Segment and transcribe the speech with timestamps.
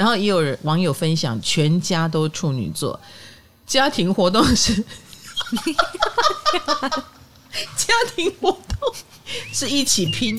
[0.00, 2.98] 然后也有人网友分享，全家都处女座，
[3.66, 4.74] 家庭活动是
[7.76, 8.94] 家庭活动
[9.52, 10.38] 是一起拼。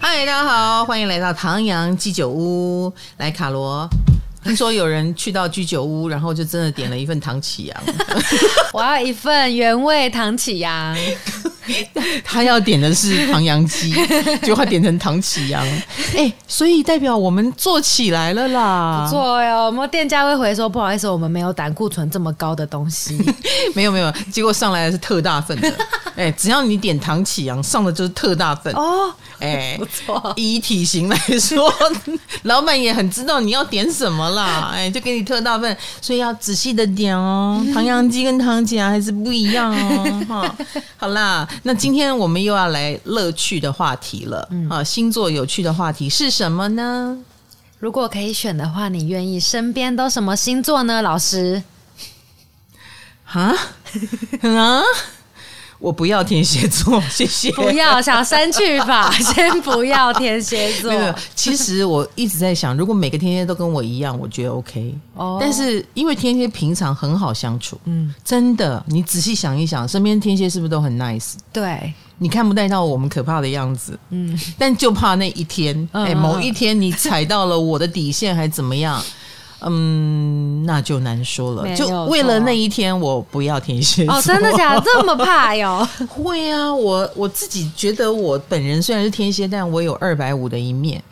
[0.00, 2.92] 嗨，大家好，欢迎来到唐阳鸡酒屋。
[3.18, 3.88] 来，卡罗，
[4.44, 7.82] 听说有人去到居酒屋，然后就真的点了一份唐启阳。
[8.72, 10.96] 我要一份原味唐启阳。
[12.24, 13.92] 他要点的是唐扬鸡，
[14.42, 15.62] 就他点成唐启阳。
[16.14, 19.66] 哎、欸，所以代表我们做起来了啦，不错哟。
[19.66, 23.20] 我们店家会回说，不好意思，我们没有胆固醇这么高的东西。
[23.74, 25.68] 没有没有，结果上来的是特大份的。
[26.16, 29.12] 哎、欸，只要你点唐启阳，上的就是特大份哦。
[29.40, 30.32] 哎、欸，不错。
[30.36, 31.72] 以体型来说，
[32.42, 34.70] 老板也很知道你要点什么啦。
[34.74, 37.64] 哎、欸，就给你特大份，所以要仔细的点哦。
[37.72, 40.24] 唐扬鸡跟唐启阳还是不一样哦。
[40.28, 40.56] 哈，
[40.96, 41.48] 好啦。
[41.62, 44.46] 那今天我们又要来乐趣的话题了。
[44.50, 47.16] 嗯、啊，星座有趣的话题是什么呢？
[47.78, 51.00] 如果可以选的话，你愿意身边都什么星座呢？
[51.00, 51.62] 老师？
[53.26, 53.54] 啊？
[54.42, 54.82] 啊？
[55.78, 57.52] 我不要天蝎座， 谢谢。
[57.52, 60.90] 不要，想删去吧， 先不要天蝎座。
[60.90, 64.94] 没有，其实我一直在想，如果每个天蝎都跟我一样，我觉得 OK。
[65.14, 65.38] 哦。
[65.40, 71.34] 但是因为天蝎平常很好相处，嗯，真的，你仔细想一想，身边天蝎是不是都很 nice？
[71.52, 79.00] 对，你看不带到我们可怕的样子，嗯，但就怕那一天，哎，某一天你踩到了我的底线，还怎么样？
[79.60, 81.74] 嗯，那就难说了。
[81.74, 84.14] 就为了那一天，我不要天蝎座。
[84.14, 84.82] 哦，真的假的？
[84.84, 85.86] 这么怕哟？
[86.08, 91.02] 会啊，我我自己觉得，我本人虽然是天蝎，但我有二百五的一面。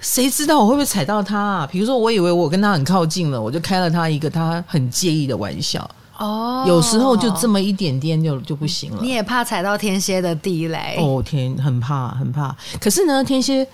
[0.00, 1.68] 谁知道我会不会踩到他啊？
[1.70, 5.88] 比如说，我以为我跟他很靠近了，我就开了他一个他很介意的玩笑。
[6.18, 8.98] 哦，有时候就这么一点点就就不行了。
[9.00, 10.96] 你也怕踩到天蝎的地雷？
[10.98, 12.54] 哦天，很怕很怕。
[12.78, 13.66] 可是呢，天蝎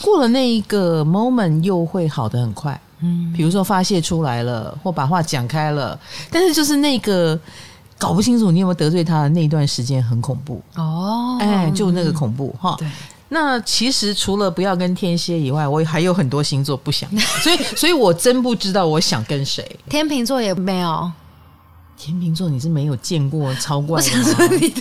[0.00, 2.80] 过了那一个 moment 又会好的很快。
[3.00, 5.98] 嗯，比如说发泄出来了，或把话讲开了，
[6.30, 7.38] 但是就是那个
[7.98, 12.74] 搞不清楚你有没有得罪他的那段时间很恐怖哦，哎，就那个恐怖哈。
[12.78, 12.88] 对，
[13.28, 17.10] 那其实除了不要跟天蝎以外，我还有很多星座不想，
[17.42, 19.78] 所以， 所以我真不知道我想跟谁。
[19.88, 21.10] 天秤座也没有，
[21.98, 24.48] 天秤座你是没有见过超怪的吗？
[24.60, 24.72] 你，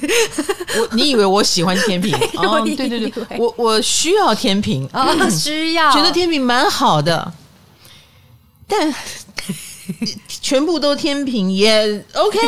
[0.79, 2.11] 我你以为我喜欢天秤？
[2.35, 7.33] 哦，对对对，我我需要天秤，哦，需要， 觉得天秤蛮好的。
[8.67, 8.93] 但
[10.27, 12.39] 全部都天平也 OK，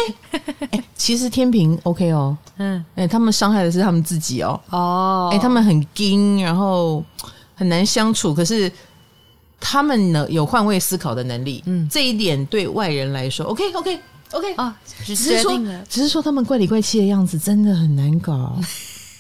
[0.71, 7.03] 欸，其实天平 OK 哦，嗯，哎，他们伤害的是他们自己哦，哦，哎，他们很硬，然后
[7.53, 8.71] 很难相处，可是
[9.59, 13.99] 他们呢有换位思考的能力，嗯，这一点对外人来说 OK OK
[14.31, 14.75] OK 啊，
[15.05, 18.57] 只是说只是说他们怪里怪气的样子真的很难搞。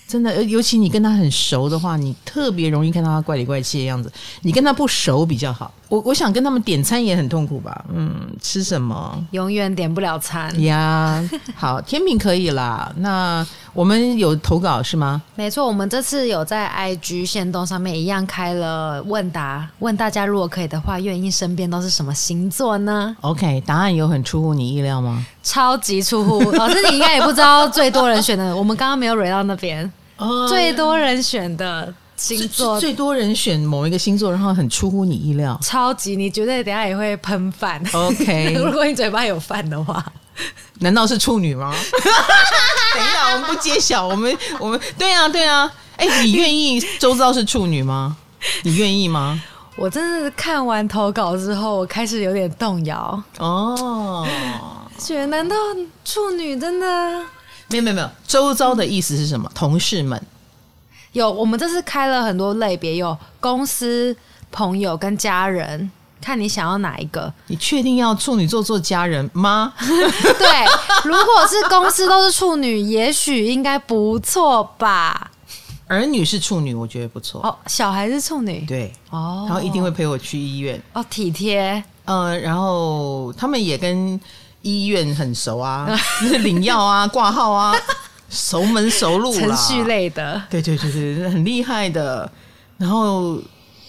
[0.07, 4.11] 真的，尤其你跟他很熟的话，你特别容易看到他怪里怪气的样子。
[4.41, 5.71] 你跟他不熟比较好。
[5.89, 7.85] 我我想跟他们点餐也很痛苦吧？
[7.93, 9.25] 嗯，吃什么？
[9.31, 11.29] 永远点不了餐呀。
[11.55, 12.91] 好，天平可以啦。
[12.97, 15.21] 那我们有投稿是吗？
[15.35, 25.25] 没错，我们这次有在 IG 线动上面一样开了问答，问大家如果可以的话，愿意身边都是什么星座呢？OK，答案有很出乎你意料吗？
[25.41, 29.89] 超级出乎，老师你应该也不知道最多人选的，我们刚刚没有蕊到那边。
[30.17, 37.81] 哦，最多人选的星座，最多人选某一个星座，然后很出乎你意料，超级，你绝对等下也会喷饭。
[37.93, 40.03] OK， 如果你嘴巴有饭的话，
[40.79, 41.71] 难道是处女吗？
[42.95, 48.17] 等一下，我们不揭晓，我们我们对啊对啊，哎、欸，你愿意周遭是处女吗？
[48.63, 49.41] 你愿意吗？
[49.75, 54.27] 我真的是看完投稿之后，我开始有点动摇哦，
[54.97, 55.55] 觉得难道
[56.03, 57.21] 处女真的？
[57.69, 59.51] 没有没有没有，周遭的意思是什么？
[59.53, 60.21] 同事们
[61.11, 64.15] 有，我们这次开了很多类别，有公司、
[64.51, 65.89] 朋友跟家人，
[66.21, 67.33] 看你想要哪一个？
[67.47, 69.73] 你确定要处女座做家人吗？
[69.79, 70.65] 对，
[71.03, 75.31] 如果是公司都是处女，也许应该不错吧。
[75.87, 77.41] 儿女是处女，我觉得不错。
[77.41, 81.83] 哦，小孩是处女，对哦，然后一定会陪我去医院哦，体贴。
[82.05, 84.19] 呃，然后他们也跟。
[84.67, 85.87] 医院很熟啊，
[86.43, 87.73] 领药啊， 挂号啊，
[88.29, 92.29] 熟门熟路，程序类的，对对对对，很厉害的。
[92.77, 93.39] 然后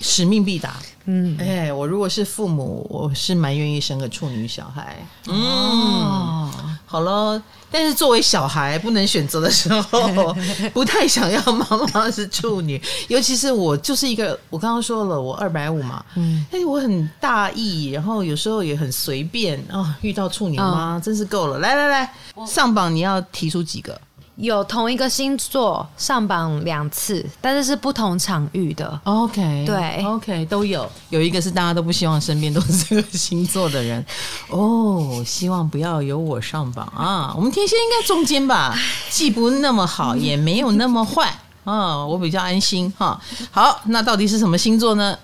[0.01, 4.97] 使命必达，嗯，哎、欸，我如果是父母，我是蛮愿意生个处女小孩。
[5.27, 6.51] 嗯，哦、
[6.87, 7.43] 好了。
[7.70, 10.35] 但是作为小孩不能选择的时候，
[10.73, 22.15] 不太想要妈妈是处女，尤其是我就是一个，我刚刚说了我二百五嘛，嗯，但是我很大意，然后有时候也很随便啊、哦，遇到处女妈、哦、真是够了，来来来，
[22.47, 24.00] 上榜你要提出几个？
[24.40, 29.00] 有同一个星座上榜两次，但是是不同场域的。
[29.02, 30.88] OK，对，OK 都有。
[31.11, 34.05] 有一个是大家都不希望身边都是这个星座的人
[34.50, 37.35] 哦，希望不要有我上榜啊。
[37.35, 38.79] 我们天蝎应该中间吧，
[39.11, 43.20] 既不那么好， 也没有那么坏啊，我比较安心哈。
[43.50, 45.19] 好，那到底是什么星座呢？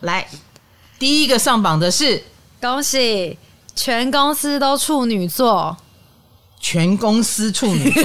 [0.00, 0.26] 来，
[0.98, 2.20] 第一个上榜的是，
[2.60, 3.38] 恭喜
[3.76, 5.76] 全公司都处女座。
[6.58, 8.02] 全公司处女座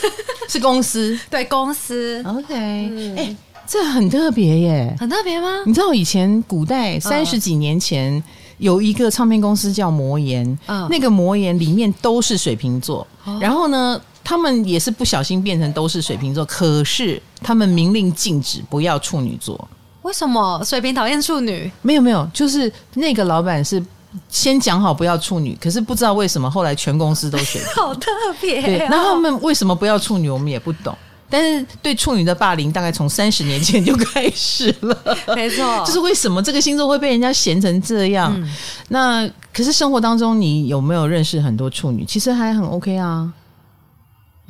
[0.48, 2.22] 是公司，对公司。
[2.26, 3.36] OK，哎、嗯欸，
[3.66, 5.62] 这很特别耶，很特别吗？
[5.66, 8.22] 你知道以前古代三十几年前
[8.58, 19.68] 有一个唱片公司叫魔岩，嗯，那个魔岩里面都是水瓶座，哦，然后呢，他们也是不小心变成都是水瓶座，可是他们明令禁止不要处女座。
[20.02, 21.70] 为什么水瓶讨厌处女？
[21.80, 23.82] 没有没有，就是那个老板是。
[24.28, 28.64] 先讲好不要处女，可是不知道为什么后来全公司都选， 好特别、哦。
[28.64, 30.96] 对，那他们为什么不要处女，我们也不懂。
[31.30, 34.96] 但是对处女的霸凌，大概从三十年前就开始了。
[35.34, 38.32] 没错， 就是为什么这个星座会被人家嫌成这样？
[38.36, 38.48] 嗯、
[38.88, 42.04] 那可是生活当中，你有没有认识很多处女？
[42.04, 43.32] 其实还很 OK 啊。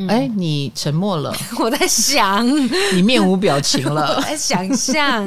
[0.08, 1.32] 哎、嗯，你沉默了。
[1.61, 2.44] 我在想，
[2.93, 4.14] 你面无表情了。
[4.19, 5.25] 我在想象，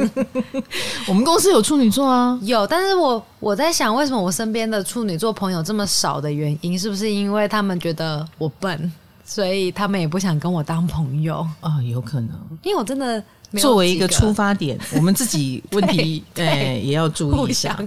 [1.07, 2.67] 我们公司有处女座啊，有。
[2.67, 8.91] 但是我我在想，为什么我身边的处女座朋友这么少的原因，是不是因为他们觉得我笨，
[9.23, 11.81] 所以他们也不想跟我当朋友啊？
[11.81, 12.31] 有可能，
[12.63, 13.23] 因为我真的。
[13.53, 17.77] 作为一个出发点，我们自己 问题哎也要注意一下。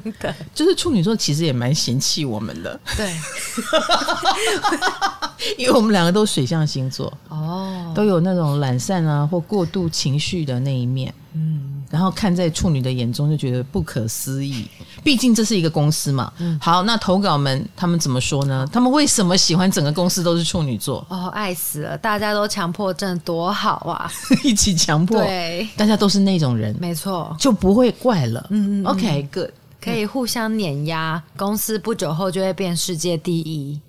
[0.55, 3.15] 就是处女座其实也蛮嫌弃我们的，对，
[5.59, 11.69] 因为我们两个都水象星座哦，都有那种懒散啊或过度情绪的那一面，嗯。
[11.91, 14.65] 然后看在处女的眼中就觉得不可思议，
[15.03, 16.33] 毕竟这是一个公司嘛。
[16.39, 18.65] 嗯、好，那投稿们他们怎么说呢？
[18.73, 21.05] 他们为什么喜欢整个公司都是处女座？
[21.11, 21.99] 哦，爱死了！
[21.99, 24.11] 大家都强迫症多好啊！
[24.45, 28.47] 一起强迫，对，大家都是那种人，没错，就不会怪了。
[28.51, 29.51] 嗯，嗯，嗯，OK，good，
[29.81, 33.81] 可以互相碾压，公司不久后就会变世界第一。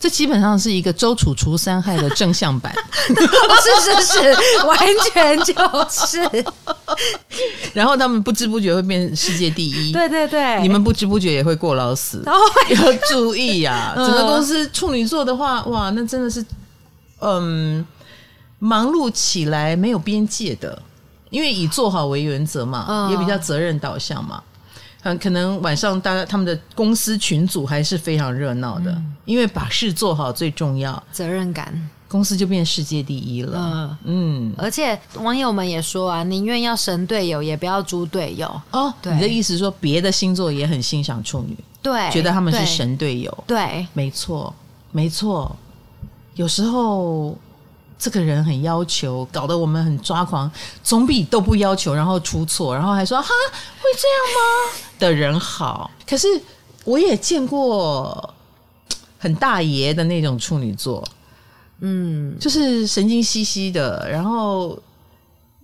[0.00, 2.72] 这基本上是一个周楚除三害的正向版，
[3.02, 4.32] 是是是，
[4.64, 4.78] 完
[5.12, 5.54] 全就
[5.88, 6.44] 是。
[7.72, 12.40] 然后他们不知不觉会变世界第一，对对对，你们不知不觉也会过劳死， 然后
[12.70, 13.96] 要注意呀、啊。
[13.96, 16.44] 整个公司处女座的话，哇，那真的是，
[17.20, 17.84] 嗯，
[18.60, 20.80] 忙碌起来没有边界的，
[21.30, 24.42] 因为以做好为原则嘛，也比较责任导向嘛。
[25.02, 33.58] 嗯，可能晚上大家他们的公司群组还是非常热闹的，嗯，因为把事做好最重要，责任感，公司就变世界第一了。
[34.04, 38.48] 嗯，嗯，而且网友们也说啊，宁愿要神队友，也不要猪队友。
[38.72, 43.44] 哦，对，你的意思是说，别的星座也很欣赏处女，对，觉得他们是神队友。
[43.46, 44.54] 对，没错，
[44.90, 45.56] 没错，
[46.34, 47.36] 有时候。
[47.98, 50.50] 这个人很要求，搞得我们很抓狂，
[50.82, 55.90] 总比都不要求，然后出错，然后还说哈会这样吗的人好。
[56.08, 56.26] 可是
[56.84, 58.34] 我也见过
[59.18, 61.06] 很大爷的那种处女座，
[61.80, 64.78] 嗯，就是神经兮兮的，然后。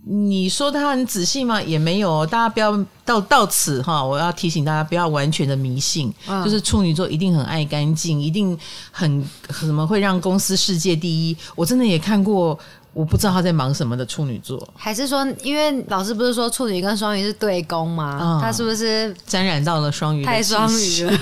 [0.07, 1.63] 你说他很仔细吗？
[1.63, 8.57] 也没有，大家不要到到此哈，我要提醒大家不要完全的迷信，嗯、就是处女座一定很爱干净，一定
[8.91, 11.37] 很什么会让公司世界第一。
[11.55, 12.59] 我真的也看过，
[12.93, 18.19] 我不知道他在忙什么的处女座，还是说，因为老师不是说处女跟双鱼是对宫吗？
[18.21, 20.23] 嗯、他是不是沾染到了双鱼？
[20.23, 21.19] 太双鱼了，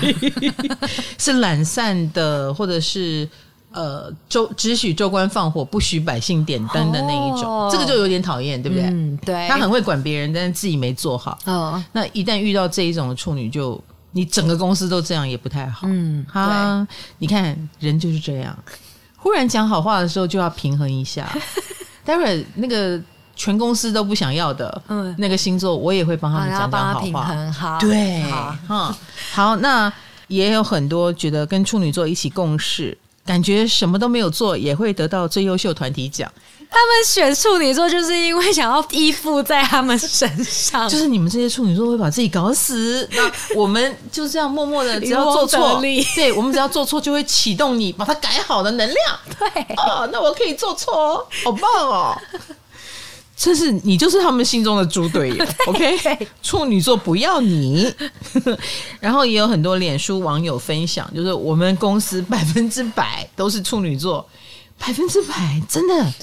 [1.17, 3.29] 是懒散的，或者是。
[3.73, 8.85] 呃，州只许州官放火，不许百姓点灯的那一种，哦，这个就有点讨厌，对不对？
[8.85, 9.47] 嗯，对。
[9.47, 11.37] 他很会管别人，但是自己没做好。
[11.45, 15.87] 哦，那一旦遇到这一种的处女就，就你整个公司都这样也不太好。
[15.89, 16.87] 嗯，哈，
[17.17, 18.55] 你看人就是这样，
[19.17, 21.27] 忽然讲好话的时候就要平衡一下。
[22.05, 23.01] 待会儿那个
[23.35, 27.01] 全公司都不想要的，嗯，那个星座我也会帮他们讲讲好话。
[27.01, 28.21] 平衡好，对，
[28.67, 28.95] 哈，
[29.31, 29.91] 好，那
[30.27, 32.95] 也有很多觉得跟处女座一起共事。
[33.25, 36.31] 感觉什么都没有做也会得到最优秀团体奖。
[36.69, 43.07] 他们选处女座就是因为想要依附在他们身上，就是你们这些处女座会把自己搞死。
[43.11, 45.79] 那我们就这样默默的，只要做错，
[46.15, 49.19] 对，我们只要做错就会启动你把它改好的能量。
[49.37, 52.17] 对，哦，那我可以做错哦，好棒哦。
[53.35, 56.27] 这是你就是他们心中的猪队友， OK？
[56.41, 57.91] 处女座不要你。
[59.01, 64.25] 然后也有很多脸书网友分享，就是我们公司百分之百都是处女座，
[64.77, 66.13] 百分之百真的。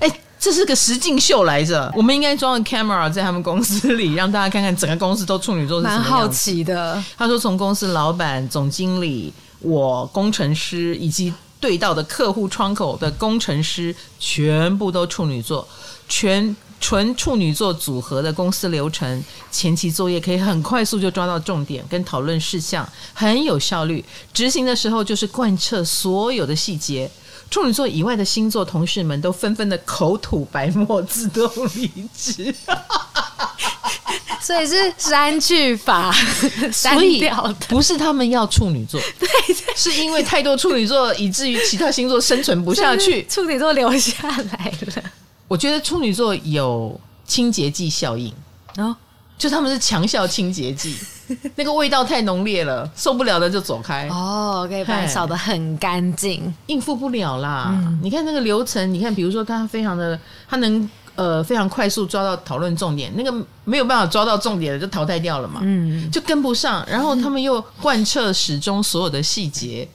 [0.00, 6.10] 哎，这是个实境秀来着，我们应该装个 camera 在他们公司里，让大家看看整个公司都处女座是什么样子。
[6.10, 7.02] 蛮好奇的。
[7.16, 11.32] 他说，从公司老板、总经理、我工程师以及。
[11.60, 15.68] 对到的客户窗口的工程师，全部都处女座，
[16.10, 24.04] 全纯处女座组合的公司流程，前期作业可以很快速就抓到重点跟讨论事项，很有效率。
[24.34, 27.10] 执行的时候就是贯彻所有的细节。
[27.50, 32.54] 处女座以外的星座同事们都纷纷的口吐白沫，自动离职。
[34.40, 36.10] 所以是删去法，
[36.72, 37.22] 所以
[37.68, 39.28] 不是他们要处女座， 对，
[39.76, 45.02] 是因为太多处女座，以至于其他星座生存不下去，处女座留下来了。
[45.50, 48.32] 我觉得处女座有清洁剂效应，
[48.76, 48.94] 哦，
[49.36, 50.94] 就他们是强效清洁剂，
[51.56, 54.06] 那个味道太浓烈了，受不了的就走开。
[54.06, 57.66] 哦，可以把它扫得很干净，应付不了啦。
[57.72, 60.16] 嗯，你看那个流程，你看，比如说他非常的，
[60.48, 60.88] 他能。
[61.16, 66.82] 呃，非常快速抓到讨论重点，那个没有办法抓到重点的就淘汰掉了嘛，嗯，就跟不上。
[66.88, 69.86] 然后他们又贯彻始终所有的细节，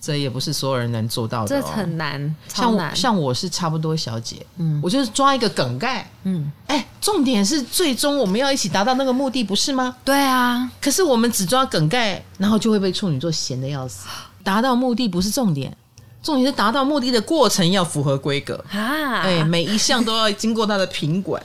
[0.00, 2.34] 这也不是所有人能做到的，哦，这很难。
[2.48, 9.96] 像我像我是差不多小姐，嗯，我就是抓一个梗概，嗯，哎，重点是最终我们要一起达到那个目的，不是吗？
[10.04, 14.08] 对啊，可是我们只抓梗概，然后就会被处女座嫌的要死。
[14.42, 15.76] 达到目的不是重点。
[16.22, 19.22] 重点是达到目的的过程要符合规格啊！
[19.22, 21.42] 哎，每一项都要经过他的品管，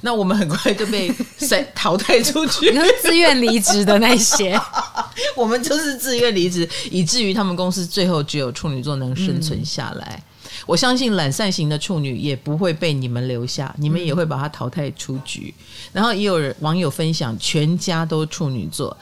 [0.00, 2.72] 那我们很快就被筛 淘汰出去。
[3.02, 4.58] 自愿离职的那些，
[5.36, 10.22] 我们就是自愿离职，以至于他们公司最后只有处女座能生存下来。
[10.22, 15.54] 嗯、我相信懒散型的处女也不会被你们留下，你们也会把他淘汰出局。
[15.58, 18.96] 嗯、然后也有人网友分享，全家都处女座，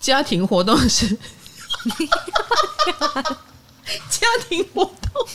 [0.00, 1.16] 家庭活动是。
[4.08, 5.26] 家庭活动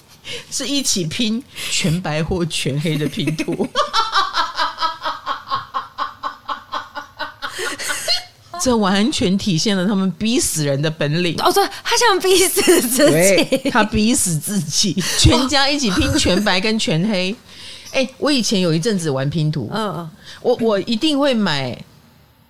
[0.49, 3.67] 是一起拼全白或全黑的拼图，
[8.61, 11.35] 这完全体现了他们逼死人的本领。
[11.41, 17.35] 哦，对，他想逼死自己，他逼死自己， 全家一起拼全白跟全黑。
[17.91, 20.09] 哎，我以前有一阵子玩拼图，嗯，
[20.41, 21.77] 我我一定会买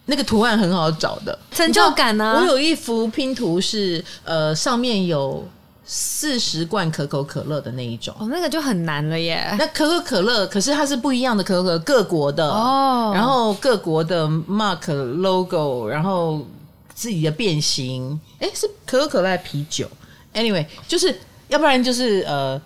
[0.05, 2.39] 那个图案很好找的成就感呢。
[2.41, 5.47] 我有一幅拼图是呃，上面有。
[5.91, 9.43] 四十罐可口可乐的那一种哦，那个就很难了耶。
[9.57, 16.45] 那可口可乐，可是它是不一样的可口可乐，各国的哦，然后各国的 mark logo，然后
[16.93, 19.89] 自己的变形，哎，是可口可乐还啤酒
[20.35, 22.61] ？Anyway，就是要不然就是呃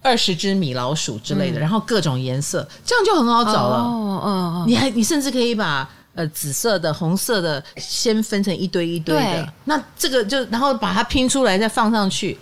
[0.00, 3.78] 二十只米老鼠之类的，嗯、然后各种颜色，这样就很好找了。
[3.78, 12.38] 哦，哦哦你还你甚至可以把呃紫色的、红色的先分成一堆一堆的，那这个就然后把它拼出来再放上去。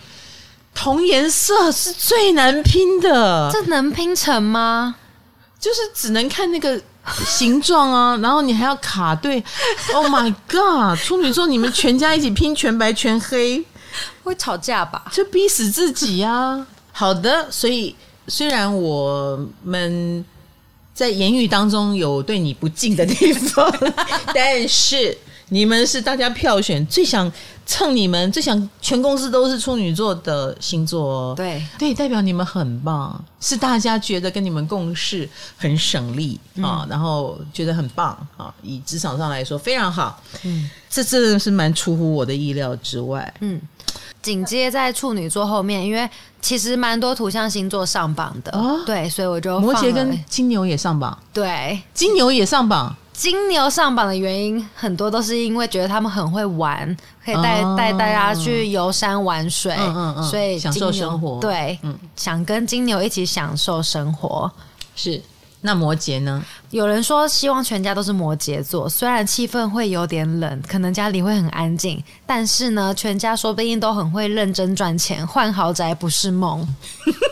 [0.75, 4.95] 同颜色是最难拼的，这能拼成吗？
[5.59, 6.81] 就是只能看那个
[7.27, 9.43] 形状啊， 然后你还要卡对。
[9.93, 10.97] Oh my god！
[11.05, 13.65] 处女座，你们全家一起拼全白全黑，
[14.23, 15.05] 会吵架吧？
[15.13, 16.65] 就逼死自己啊！
[16.93, 17.97] 好的，所以
[18.29, 20.25] 虽然我们
[20.95, 23.73] 在言语当中有对你不敬的地方，
[24.33, 25.19] 但是。
[25.51, 27.31] 你们是大家票选最想
[27.65, 31.35] 蹭你们、最想全公司都是处女座的星座哦。
[31.37, 38.53] 对对，代表你们很棒，是大家觉得跟你们共事很省力啊，嗯、然后觉得很棒啊。
[38.63, 43.33] 以职场上来说非常好，嗯，这真的是蛮出乎我的意料之外。
[43.41, 43.61] 嗯，
[44.21, 46.09] 紧接在处女座后面，因为
[46.41, 52.95] 其实蛮多土象星座上榜的，哦、对，所以我就摩羯跟金牛也上榜，对，金牛也上榜。
[53.19, 61.41] 金牛上榜的原因很多都是因为觉得他们很会玩，可以带带大家去游山玩水，嗯嗯嗯、所以享受生活。
[61.41, 64.49] 对，嗯、想跟金牛一起享受生活。
[64.95, 65.21] 是，
[65.63, 66.41] 那摩羯呢？
[66.71, 76.65] 有人说希望全家都是摩羯座，虽然气氛会有点冷，可能家里会很安静，但是呢，全家说不定都很会认真赚钱，换豪宅不是梦，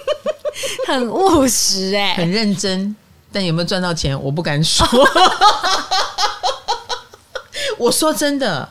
[0.88, 2.96] 很务实哎、欸，很认真。
[3.36, 4.82] 但有没有赚到钱，我不敢说。
[7.76, 8.66] 我说真的，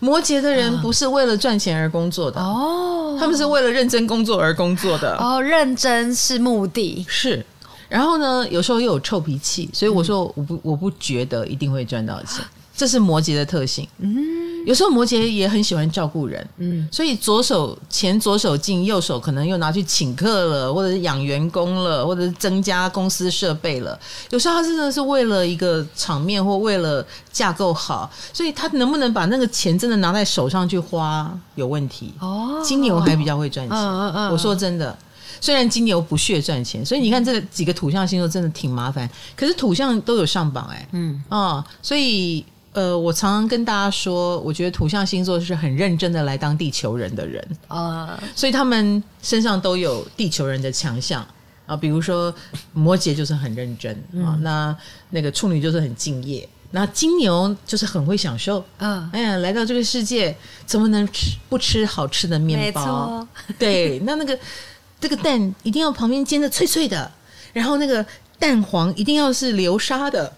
[0.00, 5.40] 摩羯的人不是为了赚钱而工作的哦，他们是为了认真工作而工作的哦。
[5.40, 7.42] 认真是目的，是。
[7.88, 12.44] 然后呢，有时候又有臭脾气，所以我说我不我不觉得一定会赚到钱，
[12.76, 13.86] 这是摩羯的特性。
[13.98, 14.42] 嗯。
[14.64, 23.98] 有时候摩羯也很喜欢照顾人，嗯，所以左手钱左手进，右手可能又拿去请客了，或者是养员工了，或者是增加公司设备了。
[24.30, 32.14] 有时候他真的是为了一个场面或为了架构好，所以他能不能把那个钱真的拿在手上去花有问题。
[32.20, 33.76] 哦，金牛还比较会赚钱。
[33.76, 34.96] 嗯嗯嗯，我说真的，
[35.40, 39.10] 虽然金牛不屑赚钱，所以你看这几个土象星座真的挺麻烦。
[39.34, 42.46] 可是土象都有上榜哎，嗯啊，所以。
[42.72, 51.26] 呃，我常常跟大家说，我觉得土象星座是很认真的来当地球人的人啊，呃、所以他们身上都有地球人的强项
[51.66, 51.76] 啊。
[51.76, 52.34] 比如说
[52.72, 54.76] 摩羯就是很认真啊，嗯、那
[55.10, 58.64] 那个处女就是很敬业，那金牛就是很会享受。
[58.78, 63.26] 嗯，哎呀，来到这个世界怎么能吃不吃好吃的面包？
[63.58, 64.38] 对，那那个
[64.98, 67.12] 这个蛋一定要旁边煎的脆脆的，
[67.52, 68.02] 然后那个
[68.38, 70.32] 蛋黄一定要是流沙的。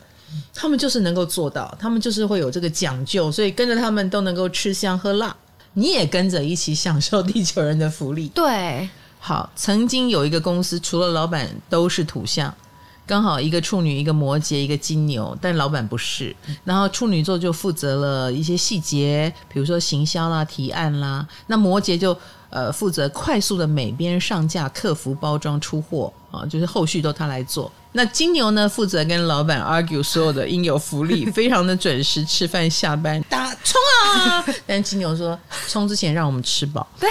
[0.53, 5.35] 他们就是能够做到，他们就是会有这个讲究，所以跟着他们都能够吃香喝辣，
[5.75, 8.29] 你也跟着一起享受地球人的福利。
[8.29, 8.89] 对，
[9.19, 12.55] 好，曾经有一个公司，除了老板都是土象，
[13.07, 22.17] 刚好一个处女，一个摩羯，一个金牛，但老板不是，然后处女座就负责了一些细节，比如说行销啦、提案啦，那摩羯就
[22.51, 27.71] 呃负责快速的美编上架、客服包装、出货啊，就是后续都他来做。
[27.97, 33.81] 那金牛呢，负责跟老板 argue 所有的应有福利， 非常的准时吃饭下班打冲
[34.13, 34.45] 啊！
[34.67, 36.85] 但金牛说，冲之前让我们吃饱。
[36.99, 37.09] 对，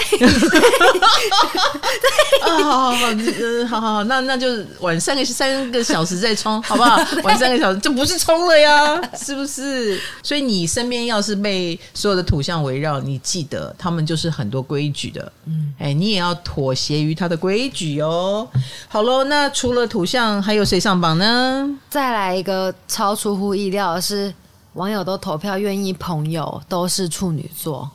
[2.42, 4.46] 啊， 好好好，嗯，好好好，那那就
[4.80, 6.96] 晚三个三个小时再冲，好不好？
[7.22, 9.98] 晚三个小时就不是冲了呀，是不是？
[10.22, 18.46] 所以你身边要是被所有的土象围绕，你记得他们就是很多规矩的，嗯，哎，你也要妥协于他的规矩哦。
[18.86, 20.73] 好喽，那除了土象，还有谁？
[20.74, 21.70] 谁上榜呢？
[21.88, 24.34] 再来一个超出乎意料的是，
[24.72, 27.88] 网友都投票愿意朋友都是处女座。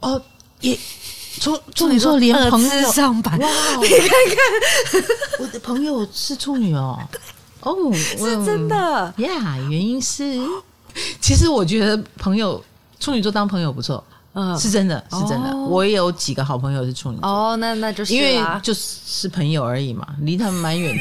[0.00, 0.20] 哦，
[0.60, 0.78] 也
[1.40, 3.48] 处处女座连朋友上榜，哇！
[3.80, 5.02] 你看看，
[5.40, 6.98] 我的朋友是处女哦。
[7.60, 9.14] 哦，是真的呀。
[9.16, 10.46] Yeah, 原因是，
[11.22, 12.62] 其实我觉得朋友
[12.98, 14.04] 处女座当朋友不错。
[14.32, 15.54] 嗯，是真的，是真的。
[15.56, 17.28] 我也有几个好朋友是处女座。
[17.28, 20.96] 哦，那那就是因为就是朋友而已嘛，离他们蛮远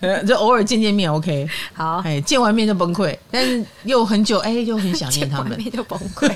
[0.00, 1.48] 的， 就偶尔见见面，OK。
[1.72, 6.30] 好，哎，见完面就崩溃，但是又很久，哎，又很想念他们， 见完面就崩溃。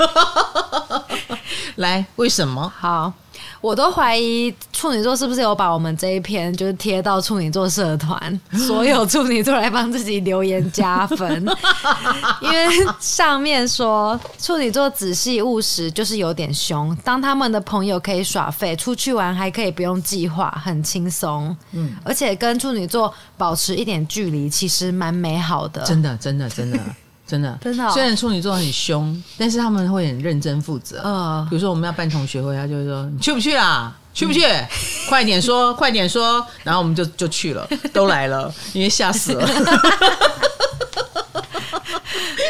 [1.77, 2.73] 来，为什么？
[2.77, 3.13] 好。
[3.61, 11.47] 我都怀疑处女座是不是有把我们这一篇就是贴到处女座社团， 所有处女座来帮自己留言加分，
[12.43, 12.67] 因为
[13.01, 16.97] 上面说处女座仔细务实，就是有点凶。
[17.05, 21.57] 当他们的朋友可以耍废，出去玩还可以不用计划，很轻松。
[21.73, 25.83] 嗯，而且跟处女座保持一点距离，其实蛮美好的。
[25.83, 26.79] 真的，真的，真的。
[27.29, 27.91] 真的，真的、哦。
[27.93, 31.03] 虽然处女座很凶，但是他们会很认真负责。
[31.05, 33.95] 嗯，比如说我们要办同学会，他就会说：“你去不去啊？
[34.15, 34.43] 去不去？
[34.47, 34.67] 嗯、
[35.11, 39.47] 快点说， 快点说。”然后我们就就去了， 都来了，因为吓死了。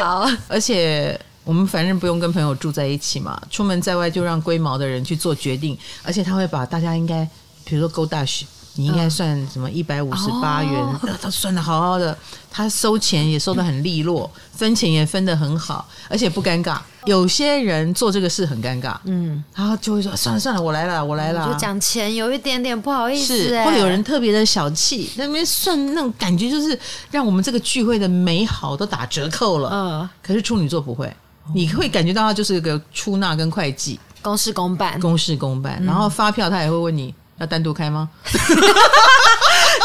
[0.01, 7.27] 好，而且我们反正不用跟朋友住在一起嘛，出门在外就让龟毛的人去做决定，而且他会把大家应该，
[7.65, 8.45] 比如说勾大学。
[8.75, 10.99] 你应该算什么一百五十八元？
[11.01, 12.17] 他、哦、算的好好的，
[12.49, 16.79] 他收钱也收的很利落，分钱也分的很好，而且不尴尬。
[17.05, 21.51] 有些人做这个事很尴尬，嗯，然后就会说算了算了，我来了，我来了。
[21.51, 26.77] 就讲钱有一点点不好意思，是会有人特别的小气，那边算那种感觉，就是
[27.11, 29.69] 让我们这个聚会的美好都打折扣了。
[29.71, 31.11] 嗯，可是处女座不会，
[31.53, 37.13] 你会感觉到他就是一个出纳跟会计，公事公办，公事公办，然后发票他也会问你。
[37.39, 38.09] 要单独开吗？
[38.23, 38.31] 就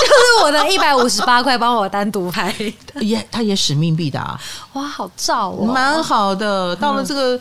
[0.07, 2.55] 是我的一百五十八块，帮我单独拍。
[3.01, 4.39] 也，他也使命必达。
[4.75, 6.75] 哇，好照哦，蛮好的。
[6.77, 7.39] 到了这个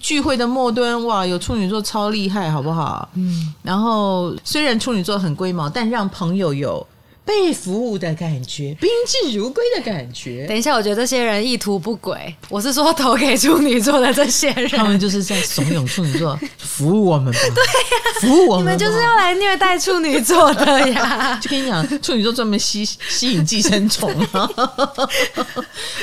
[0.00, 3.08] 聚会的末端，哇，有处女座超厉害，好不好？
[3.14, 3.54] 嗯。
[3.62, 6.86] 然后虽然处女座很龟毛，但让朋友有。
[7.24, 10.46] 被服务的感觉，宾至如归的感觉。
[10.46, 12.34] 等一下，我觉得这些人意图不轨。
[12.50, 17.40] 我是说，投给处女座的这些人，他们就是在怂恿处女座服务我们吧？
[17.54, 21.38] 对呀、啊，服务我们，你们就是要来虐待处女座的呀！
[21.42, 24.50] 就跟你讲，处女座专门吸吸引寄生虫啊！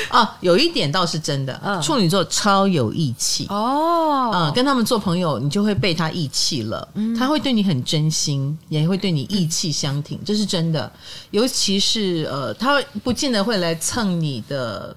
[0.08, 4.30] 啊， 有一点倒是真的，嗯、处女座超有义气哦。
[4.34, 6.88] 嗯，跟他们做朋友，你就会被他义气了。
[6.94, 10.90] 嗯、他会对你很真心，也会对你义气相挺，这是真的。
[11.30, 14.94] 尤其是呃，他不见得会来蹭你的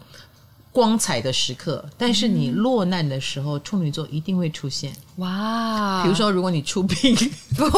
[0.71, 4.93] 光彩的时刻，但是你落难的时候，处女座一定会出现。
[5.17, 6.04] 哇！
[6.04, 7.71] 比如说，如果你出殡，不是了，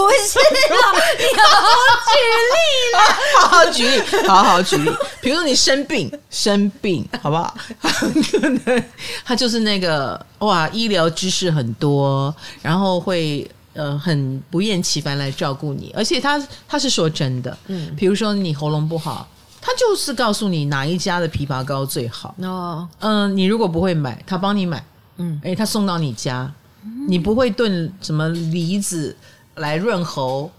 [1.19, 1.65] 你好好
[2.11, 2.17] 举
[2.49, 2.57] 例
[2.93, 2.97] 了，
[3.39, 4.91] 好好举例，好好举例。
[5.21, 7.55] 比如说你生病，生病，好不好？
[7.79, 8.83] 很可能
[9.23, 13.49] 他就是那个哇，医疗知识很多，然后会。
[13.77, 19.27] 呃，很不厌其烦来照顾你，而且他他是说真的，嗯，比如说你喉咙不好，
[19.61, 22.33] 他就是告诉你哪一家的枇杷膏最好。
[22.41, 24.83] 哦，嗯、呃，你如果不会买，他帮你买，
[25.17, 26.51] 嗯，诶，他送到你家，
[26.83, 29.15] 嗯、你不会炖什么梨子
[29.55, 30.49] 来润喉，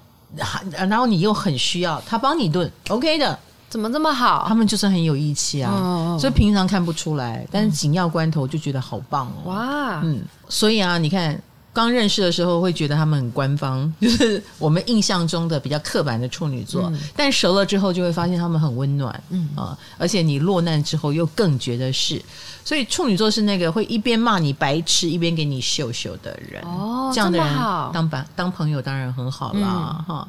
[0.70, 4.44] 然后你又很需要，他帮你炖，OK 的，怎么这么好？
[4.46, 9.50] 他们就是很有义气啊，哦、所以平常看不出来，但是紧要关头就觉得好棒哦。
[9.50, 11.40] 哇，嗯，所以啊，你看
[11.78, 19.48] 刚认识的时候会觉得他们很官方， 就是我们印象中的比较刻板的处女座，嗯、但熟了之后就会发现他们很温暖，嗯。
[19.54, 22.20] 啊，而且你落难之后又更觉得是，
[22.64, 26.62] 所以处女座是那个会一边骂你白痴一边给你秀秀的人。
[26.62, 27.46] 哦，这样的人
[27.92, 30.28] 当朋当朋友当然很好啦，哈、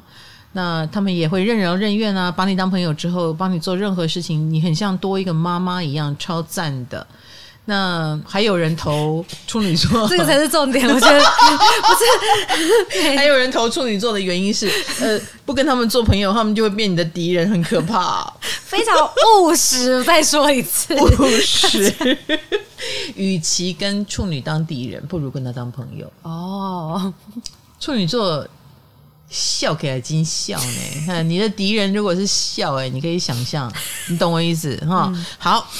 [0.52, 7.06] 那他们也会任劳任怨啊，把你当朋友之后，帮你做任何事情，你很像多一个妈妈一样，超赞的。
[7.70, 13.16] 那还有人投处女座， 这个才是重点， 我觉得 不是。
[13.16, 14.68] 还有人投处女座的原因是，
[15.00, 18.30] 呃，不跟他们做朋友，他们就会变你的敌人，很可怕。
[18.40, 22.18] 非常务实，再说一次，务实。
[23.14, 26.12] 与其跟处女当敌人，不如跟他当朋友。
[26.22, 27.12] 哦，
[27.78, 28.44] 处女座。
[29.32, 31.06] 笑起来真笑呢！
[31.06, 33.72] 看你的敌人如果是笑，哎，你可以想象，
[34.08, 35.06] 你懂我意思哈？
[35.14, 35.70] 嗯、好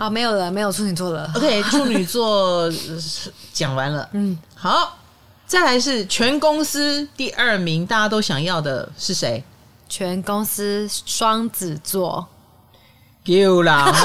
[0.00, 1.30] 好，没有了，没有处女座了。
[1.36, 2.66] OK，处女座
[3.52, 4.08] 讲完了。
[4.12, 4.96] 嗯，好，
[5.46, 9.44] 再来是全公司第二名，大家都想要的是谁？
[9.90, 12.26] 全公司双子座。
[13.22, 13.92] 丢啦！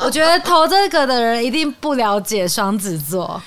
[0.00, 3.42] 我觉得投这个的人一定不了解双子座。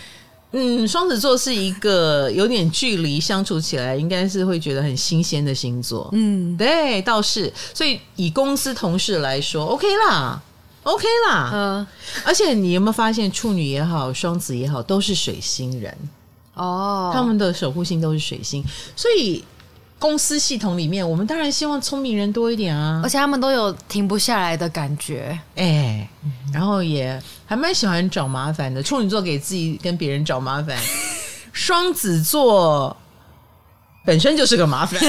[0.52, 6.10] 嗯，双子座是一个有点距离相处起来，应该是会觉得很新鲜的星座。
[6.14, 7.52] 嗯，对，倒是。
[7.74, 10.42] 所以以公司同事来说，OK 啦
[10.84, 11.52] ，OK 啦。
[11.54, 11.88] 嗯，
[12.24, 15.96] 而且你有没有发现，处女也好，双子也好，都是水星人
[16.54, 18.64] 哦，他们的守护星都是水星，
[18.96, 19.44] 所以。
[20.00, 26.10] 公司系统里面，我们当然希望聪明人多一点啊，而且他们都有停不下来的感觉，哎、欸，
[26.54, 28.84] 然后也还蛮喜欢找麻烦的。
[28.84, 30.78] 处女座给自己跟别人找麻烦，
[31.52, 32.96] 双子座
[34.06, 35.00] 本身就是个麻烦。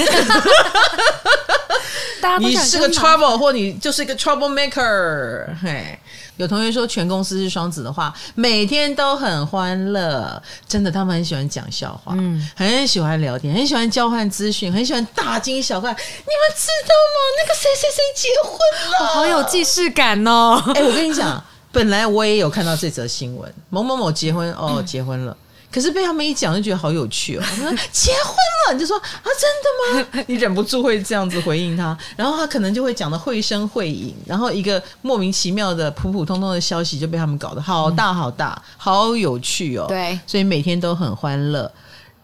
[2.39, 5.47] 你是个 trouble，或你就是一个 trouble maker。
[5.61, 5.99] 嘿，
[6.39, 10.41] 有同学说全公司是双子的话，每天都很欢乐。
[10.65, 15.91] 真的，他们很喜欢讲笑话，嗯，很喜欢聊天，很喜欢交换资讯，很喜欢大惊小怪。
[15.91, 16.05] 你们
[16.55, 17.19] 知道吗？
[17.37, 18.57] 那个谁谁谁结婚
[19.01, 20.63] 了，好有既视感哦。
[20.75, 25.35] 哎，我跟你讲，本来我也有看到这则新闻，某某某结婚哦，结婚了。
[25.71, 27.43] 可是被他们一讲就觉得好有趣哦！
[27.43, 28.35] 说结婚
[28.67, 30.23] 了，你就说啊，真的吗？
[30.27, 39.85] 你忍不住会这样子回应他，然后他可能就会讲的绘声绘影，然后一个莫名其妙的普普通通的消息就被他们搞得好大好大，好有趣哦！
[39.87, 41.71] 对，所以每天都很欢乐。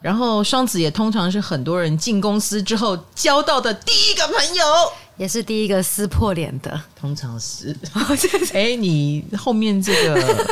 [0.01, 4.65] 然后双子也通常是很多人进公司之后交到的第一个朋友，
[5.17, 7.75] 也是第一个撕破脸的，通常是。
[8.53, 10.47] 哎，你后面这个。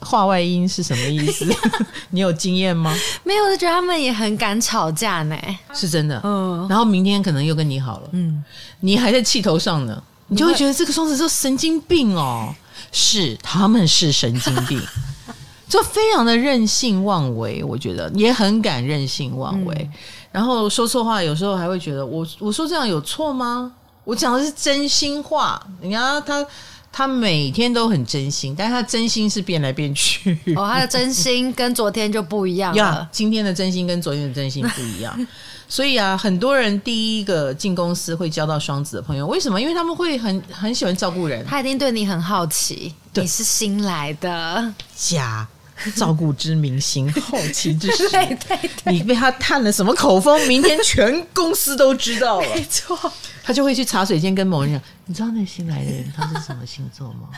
[0.00, 1.46] 话外音是什么意思？
[2.10, 2.94] 你有经验吗？
[3.24, 5.36] 没有，我就觉得他们也很敢吵架呢。
[5.74, 6.66] 是真的，嗯。
[6.68, 8.42] 然后明天可能又跟你好了，嗯。
[8.80, 12.54] 你还在气头上呢，你就会觉得这个双子座神经病哦。
[12.90, 14.80] 是，他们是神经病，
[15.68, 17.62] 就非常的任性妄为。
[17.62, 19.98] 我觉得也很敢任性妄为，嗯、
[20.32, 23.72] 然后说错话，有时候还会觉得我我说这样有错吗？
[24.04, 25.62] 我讲的是真心话。
[25.80, 26.44] 你看他。
[26.92, 30.32] 他每天都很真心，但是他真心是变来变去。
[30.56, 32.76] 哦，他的真心 跟昨天就不一样了。
[32.76, 35.26] 呀，今天的真心跟昨天的真心不一样。
[35.68, 39.60] 所以啊，很多人第一个进公司会交到双子的朋友，为什么？
[39.60, 41.46] 因为他们会很很喜欢照顾人。
[41.46, 44.74] 他一定对你很好奇，你是新来的。
[44.96, 45.46] 假
[45.96, 48.08] 照顾之名，星好奇之实。
[48.10, 50.46] 对对对，你被他探了什么口风？
[50.46, 52.54] 明天全公司都知道了。
[52.54, 52.98] 没错。
[53.42, 57.30] 他就会去茶水间跟某人讲：“你知道那新来的人他是什么星座吗？”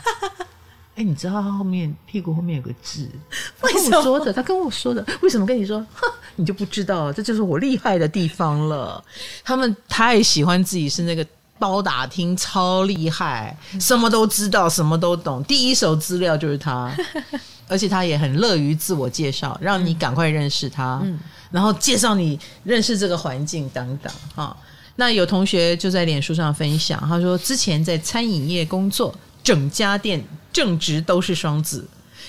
[0.95, 3.09] 哎、欸，你知道他后面屁股后面有个痣？
[3.59, 5.03] 他跟我说的，他跟我说的。
[5.21, 5.79] 为什么跟你说？
[5.95, 9.03] 哼，你就不知道，这就是我厉害的地方了。
[9.43, 11.25] 他们太喜欢自己是那个
[11.57, 16.95] 包打听超厉害，什么都知道，什么都懂，第一手资料就是他。
[17.73, 21.17] 而且他也很乐于自我介绍，让你赶快认识他，嗯、
[21.49, 24.55] 然后介绍你认识这个环境等等哈。
[24.97, 29.11] 那有同学就在脸书上分享，他说之前在餐饮业工作，
[29.43, 31.83] 整家店正职都是双子，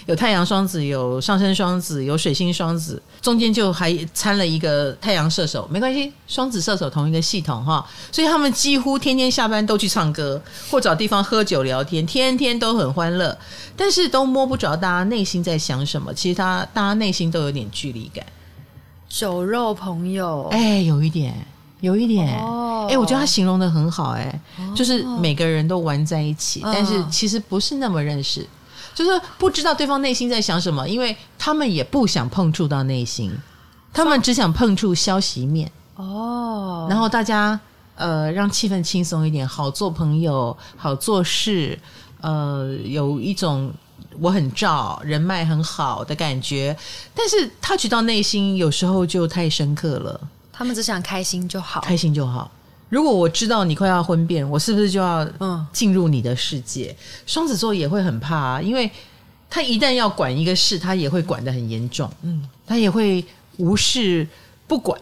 [0.06, 13.36] 有太阳双子，有上升双子，有水星双子，中间就还掺了一个太阳射手，没关系，双子射手同一个系统哈，所以他们几乎天天下班都去唱歌或找地方喝酒聊天，天天都很欢乐，
[13.76, 18.24] 但是都摸不着大家内心在想什么，其实他大家内心都有点距离感，
[19.08, 21.46] 酒肉朋友，哎，有一点。
[21.80, 22.88] 有一点，哎、oh.
[22.88, 24.74] 欸，我觉得他形容的很好，哎，oh.
[24.74, 26.72] 就是每个人都玩在一起，oh.
[26.72, 28.46] 但是其实不是那么认识，
[28.94, 33.36] 就是不知道对方内心在想什么，因为他们也不想碰触到内心，
[33.92, 36.90] 他们只想碰触消息面，哦，oh.
[36.92, 37.58] 然后大家
[37.96, 41.78] 呃，让气氛轻松一点，好做朋友，好做事，
[42.20, 43.72] 呃，有一种
[44.20, 46.76] 我很照人脉很好的感觉。
[47.14, 50.20] 但是 touch 到内心，有时候就太深刻了。
[50.52, 52.50] 他们只想开心就好，开心就好。
[52.88, 56.94] 如果我知道你快要婚变，我是不是就要嗯进入你的世界？
[56.98, 58.90] 嗯、双子座也会很怕啊，因为
[59.50, 63.24] 他一旦要管一个事，他也会管得很严重，嗯，他也会
[63.56, 64.26] 无视
[64.66, 65.00] 不管，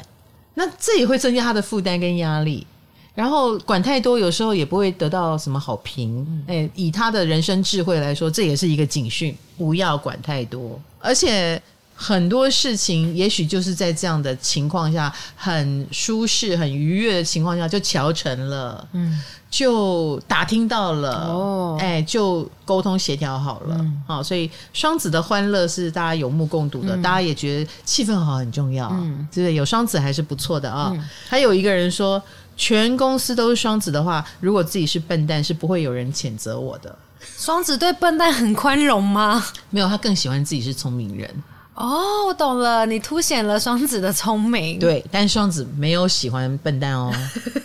[0.54, 2.66] 那这也会增加他的负担跟压力。
[3.14, 6.44] 然后管太多，有时候也不会得到什么好评。
[6.46, 10.80] 哎，以他的人生智慧来说，这也是一个警讯，不要管太多。
[10.98, 11.60] 而且
[11.94, 29.54] 很多事情，也许就是在这样的情况下，很舒适、很愉悦的情况下，就乔成了，嗯，就打听到了，哦，哎，就沟通协调好了，嗯，好，所以双子的欢乐是大家有目共睹的，嗯，大家也觉得气氛好很重要，嗯，对不对？
[29.54, 30.90] 有双子还是不错的啊。
[30.94, 32.22] 嗯，还有一个人说。
[32.54, 36.94] 全公司都是双子的话，如果自己是笨蛋，是不会有人谴责我的。
[37.38, 39.42] 双子对笨蛋很宽容吗？
[39.70, 41.42] 没有，他更喜欢自己是聪明人。
[41.74, 44.78] 哦，我懂了，你凸显了双子的聪明。
[44.78, 47.12] 对，但双子没有喜欢笨蛋哦。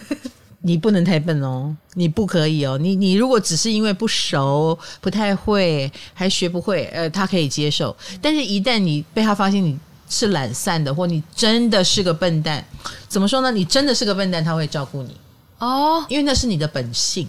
[0.62, 2.78] 你不能太笨哦，你不可以哦。
[2.78, 7.96] 你你如果只是因为不熟、不太会，还学不会，呃，他可以接受。
[8.22, 9.78] 但是，一旦你被他发现你。
[10.10, 12.64] 是懒散的，或你真的是个笨蛋，
[13.10, 13.52] 怎么说呢？
[13.52, 15.14] 你真的是个笨蛋，他会照顾你
[15.60, 17.28] 哦，因为那是你的本性，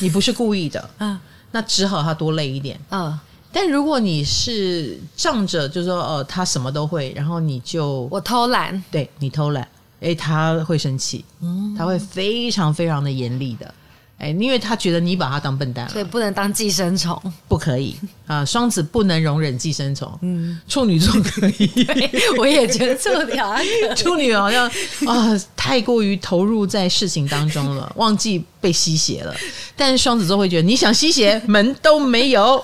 [0.00, 1.18] 你不是故意的，嗯，
[1.52, 3.18] 那只好他多累一点，嗯。
[3.52, 9.66] 但如果你是仗着，就是说，哦，他什么都会，然后你就我偷懒，对你偷懒，
[10.00, 13.74] 哎，他会生气，嗯，他会非常非常的严厉的。
[14.18, 18.44] 哎，因为他觉得你把他当笨蛋了，所以不能当寄生虫，不可以啊！
[18.44, 21.86] 双子不能容忍寄生虫，嗯，处女座可以，
[22.36, 24.70] 我也觉得处女好像处女好像
[25.08, 29.34] 啊，太过于投入在事情当中了， 忘记被吸血了。
[29.74, 32.62] 但是双子座会觉得，你想吸血门都没有，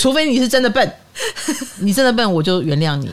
[0.00, 0.92] 除非你是真的笨。
[1.80, 3.10] 你真的笨，我就原谅你。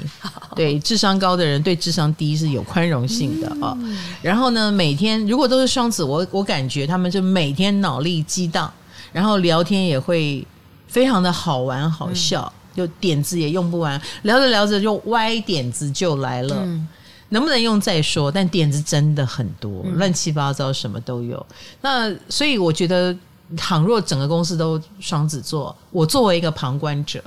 [0.56, 3.78] 对，智商高的人对智商低是有宽容性的啊。
[3.82, 3.98] 嗯。
[4.22, 8.72] 然后呢，每天如果都是双子，我我感觉他们就每天脑力激荡，
[9.12, 10.46] 然后聊天也会
[10.88, 16.56] 非常的好玩好笑，就点子也用不完，聊着聊着就歪点子就来了。
[16.62, 16.88] 嗯。
[17.32, 18.32] 能不能用再说？
[18.32, 21.46] 但点子真的很多，乱七八糟什么都有。
[21.82, 23.16] 那所以我觉得，
[23.58, 27.24] 倘若整个公司都双子座，我作为一个旁观者。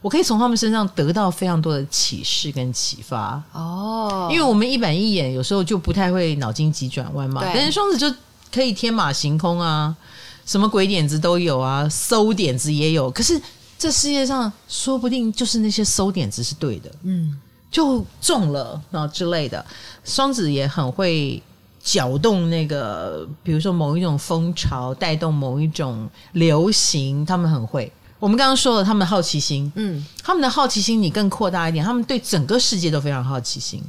[0.00, 7.40] 我可以从他们身上得到非常多的启示跟启发哦，因为我们一板一眼，有时候就不太会脑筋急转弯嘛。
[7.42, 8.14] 但是双子就
[8.52, 9.96] 可以天马行空啊，
[10.44, 13.10] 什么鬼点子都有啊，馊点子也有。
[13.10, 13.40] 可是
[13.78, 19.64] 这世界上说不定就是那些馊点子是对的，嗯，就中了啊之类的。
[20.04, 21.42] 双子也很会
[21.84, 27.92] 搅动那个，比如说某一种风潮，带动某一种流行，他们很会。
[28.18, 33.82] 我们刚刚说了，他们的好奇心，嗯，他们的好奇心你更扩大一点，他们对整个世界都非常好奇心，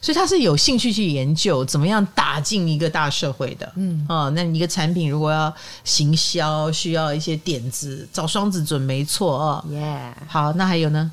[0.00, 11.08] 所以他是有兴趣去研究怎么样打进一个大社会的，嗯，哦，那你一个产品如果要行销，需要一些点子，找双子准没错哦，耶，好，那还有呢？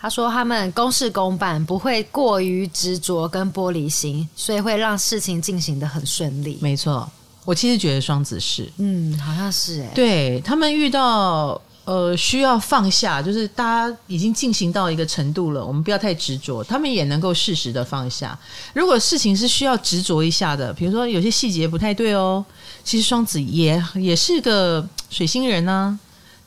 [0.00, 6.58] 他说他们公事公办，不会过于执着跟玻璃心，所以会让事情进行的很顺利。
[6.62, 7.06] 没错，
[7.44, 11.60] 我其实觉得双子是，嗯，好像是哎，对他们遇到。
[11.86, 16.62] 呃，需要放下，就是大家已经进行到一个程度了，我们不要太执着。
[16.62, 18.38] 他们也能够适时的放下。
[18.74, 22.44] 如果事情是需要执着一下的，比如说有些细节不太对哦，
[22.84, 25.98] 其实双子也也是个水星人呢、啊，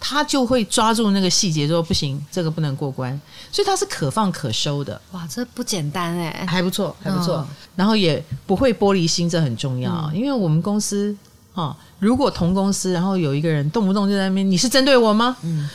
[0.05, 3.17] 他就会抓住那个细节说不行，这个不能过关，
[3.49, 4.99] 所以他是可放可收的。
[5.13, 7.35] 哇，这不简单哎，还不错，还不错。
[7.35, 11.15] 哦、然后也不会玻璃心，这很重要，嗯、因为我们公司。
[11.53, 15.37] 哦，如果同公司，然后有一个人动不动就在那边，你是针对我吗？
[15.43, 15.69] 嗯，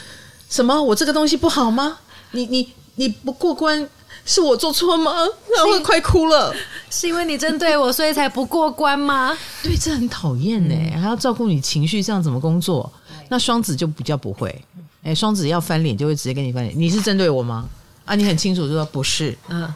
[0.51, 0.83] 什么？
[0.83, 1.97] 我这个东西不好吗？
[2.33, 3.89] 你你你不过关，
[4.27, 5.13] 是我做错吗？
[5.57, 6.53] 然后快哭了，
[6.91, 9.39] 是因为你针对我，所以才不过关吗？
[9.63, 12.93] 对，这很讨厌呢，还要照顾你情绪，这样怎么工作？
[13.29, 14.65] 那双子就比较不会，
[15.03, 17.69] 哎，双子要翻脸就会直接跟你翻脸，你是针对我吗？
[18.05, 19.73] 啊，你很清楚就说不是，嗯，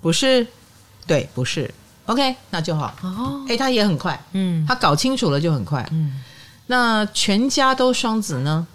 [0.00, 0.46] 不是，
[1.06, 1.72] 对，不是。
[2.06, 2.94] OK，那就好。
[3.02, 5.86] 哦，哎，他也很快，嗯，他搞清楚了就很快。
[5.92, 6.22] 嗯，
[6.66, 8.66] 那全家都双子呢？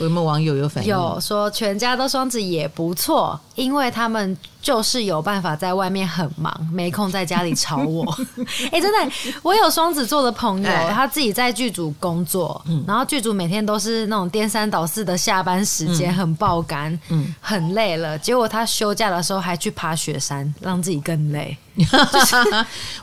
[0.00, 0.90] 有没有网友有反应？
[0.90, 8.04] 有说全家都双子也不错，因为他们就是有办法在外面很忙，没空在家里吵我。
[8.70, 18.18] 哎、欸，真的，我有双子座的朋友，他自己在剧组工作，嗯、然后剧组每天都是那种颠三倒四的下班时间，嗯、很爆肝，嗯，很累了。
[18.18, 21.56] 结果他休假的时候还去爬雪山，让自己更累。
[21.76, 21.86] 就
[22.24, 22.36] 是、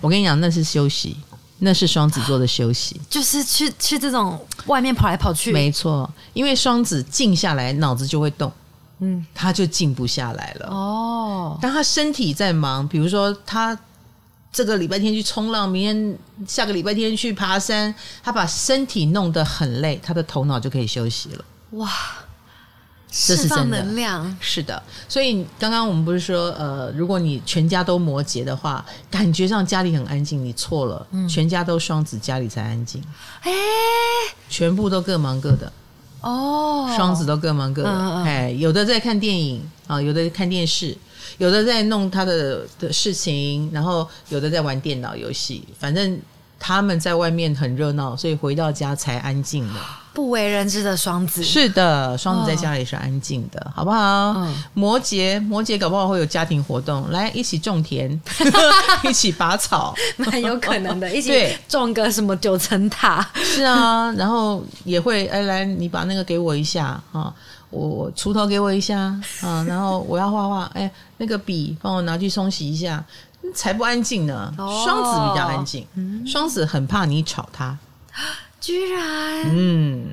[0.02, 1.18] 我跟你讲，那是休息。
[1.60, 5.52] 那是双子座的休息， 就是去去这种外面跑来跑去。
[5.52, 8.52] 没错，因为双子静下来，脑子就会动，
[9.00, 10.68] 嗯，他就静不下来了。
[10.68, 13.78] 哦，当他身体在忙，比如说他
[14.52, 21.46] 这个礼拜天去冲浪，明天下个礼拜天去爬山，他把身体弄得很累，他的头脑就可以休息了。
[21.72, 21.90] 哇！
[23.18, 24.38] 这是真的，能量。
[24.42, 33.02] 是的，所以刚刚我们不是说，呃，如果你全家都摩羯的话，感觉上家里很安静，你错了，嗯、全家都双子，家里才安静。
[33.42, 33.52] 哎，
[34.50, 35.72] 全部都各忙各的。
[36.20, 37.90] 哦，双子都各忙各的。
[37.90, 38.24] 嗯嗯。
[38.24, 40.98] 哎，有的在看电影啊，有的在看电视，
[41.38, 46.20] 有的在弄他的的事情，然后有的在玩电脑游戏，反正
[46.68, 49.80] 他们在外面很热闹，所以回到家才安静的。
[50.16, 54.34] 不为人知的双子是的，双子在家里是安静的，哦、好不好？
[54.38, 58.20] 嗯、摩羯，摩羯搞不好会有家庭活动，来一起种田，
[59.08, 61.08] 一起拔草，蛮有可能的。
[61.14, 67.32] 一起种个什么九层塔，是啊，然后也会哎，来你把那个给我一下啊，
[67.70, 68.98] 我锄头给我一下
[69.42, 73.06] 啊，然后我要画画，哎，那个笔帮我拿去冲洗一下，
[73.54, 74.54] 才不安静呢。
[74.58, 77.78] 哦、双子比较安静，嗯、双子很怕你吵他。
[78.60, 80.08] 居然，嗯，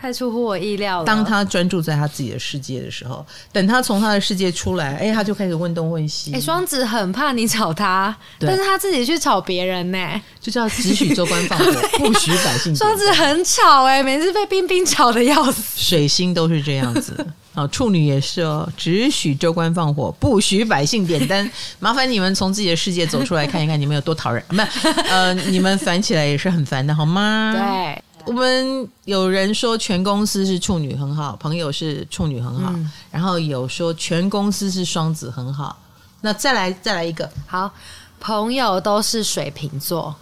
[0.00, 1.04] 太出乎我意料了。
[1.04, 6.32] 当他专注在他自己的世界的时候，等他从他的世界出来，哎，他就开始问东问西。
[6.32, 11.64] 哎，双子很怕你吵他，但是他自己去吵别人呢，就叫只许州官放火，
[11.98, 12.74] 不许百姓。
[12.74, 15.62] 双子很吵哎，每次被冰冰吵的要死。
[15.76, 17.26] 水星都是这样子。
[17.54, 21.50] 好，处女也是哦，只许州官放火，不许百姓点灯。
[21.78, 24.44] 麻烦你们从自己的世界走出来看一看，你们有多讨人。
[24.48, 24.56] 不，
[25.08, 27.52] 呃，你们烦起来也是很烦的，好吗？
[27.54, 35.78] 对，我们有人说全公司是处女很好，朋友是处女很好，嗯、然后有说全公司是双子很好。
[36.22, 37.70] 那再来再来一个，好，
[38.18, 40.16] 朋友都是水瓶座。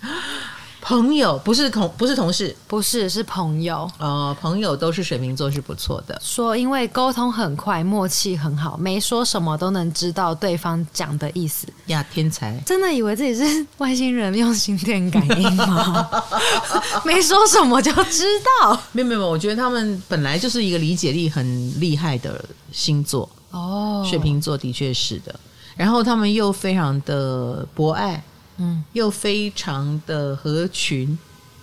[0.92, 3.90] 朋友不是同不是同事，不是是朋友。
[3.96, 6.20] 呃，朋友都是水瓶座是不错的。
[6.22, 11.66] 说因为沟通很快，默契很好，没说什么都能知道对方讲的意思。
[11.86, 12.62] 呀，天才！
[12.66, 16.06] 真的以为自己是外星人用心电感应吗？
[17.06, 18.24] 没说什么就知
[18.60, 18.78] 道？
[18.92, 23.26] 没有没有，我觉得他们本来就是一个理解力很厉害的星座。
[23.50, 25.34] 哦，水瓶座的确是的。
[25.74, 28.22] 然后他们又非常的博爱。
[28.58, 31.18] 嗯，又非常的合群，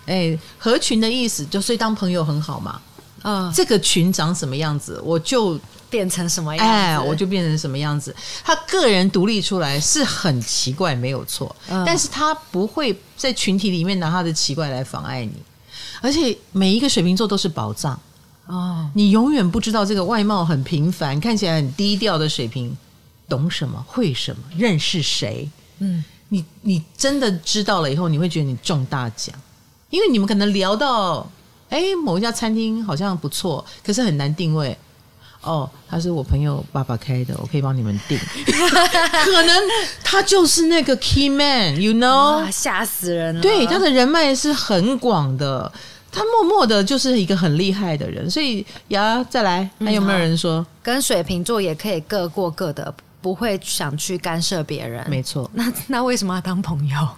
[0.06, 2.80] 哎，合群的意思就所以当朋友很好嘛。
[3.22, 8.16] 嗯，这个群长什么样子，我就变成什么样子，哎，我就变成什么样子。
[8.42, 15.34] 他个人独立出来是很奇怪，没有错，嗯，但是他不会在群体里面拿他的奇怪来妨碍你。
[16.00, 18.00] 而且每一个水瓶座都是宝藏
[18.46, 22.74] 哦，你永远不知道这个外貌很平凡、看起来很低调的水瓶
[23.28, 25.46] 懂什么、会什么、认识谁，
[25.80, 26.02] 嗯。
[26.30, 29.34] 你你真的知道了以后，你会觉得你中大奖，
[29.90, 31.28] 因为你们可能聊到，
[31.68, 34.76] 哎，某一家餐厅好像不错，可是很难定位。
[35.42, 38.18] 哦，他是我朋友爸爸开的，我可以帮你们订。
[39.24, 39.56] 可能
[40.04, 42.50] 他就是那个 key man，you know？
[42.50, 43.40] 吓死人了！
[43.40, 45.72] 对，他的人脉是很广的，
[46.12, 48.30] 他默默的就是一个很厉害的人。
[48.30, 52.94] 所以呀，再来，还有没有人说，嗯，跟水瓶座也可以各过各的？
[53.20, 55.50] 不会想去干涉别人，没错。
[55.54, 57.08] 那那为什么要当朋友？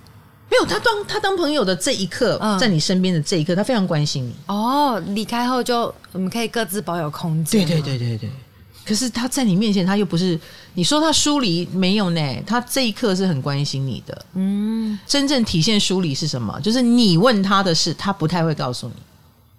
[0.51, 4.35] 没有，他当他当朋友的这一刻，嗯、在你身边的这一刻，他非常关心你。
[4.47, 7.67] 哦，离开后就我们可以各自保有空间。
[7.67, 8.31] 对对对对对。
[8.85, 10.39] 可是他在你面前，他又不是
[10.75, 12.43] 你说他疏离没有呢？
[12.47, 14.27] 他这一刻是很关心你的。
[14.35, 16.61] 嗯，真正体现疏离是什么？
[16.61, 18.95] 就是你问他的事，他不太会告诉你。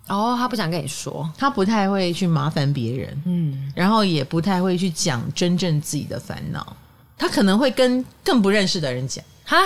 [0.07, 6.75] 哦，他不想跟你说，他不太会去麻烦别人，嗯，然后也不太会去讲真正自己的烦恼，
[7.17, 9.57] 他可能会跟更不认识的人讲，哈，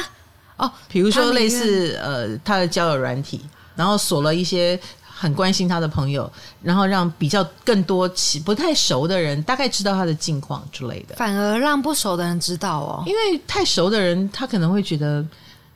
[0.58, 3.42] 哦，比如说类似呃他的交友软体，
[3.76, 8.08] 然后锁了一些很关心他的朋友，然后让比较更多
[8.46, 15.26] 不太熟的人大概知道他的近况之类的，反而让不熟的人知道哦，因为太熟的人他可能会觉得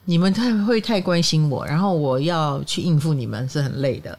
[0.06, 4.18] 你们太会太关心我，然后我要去应付你们是很累的。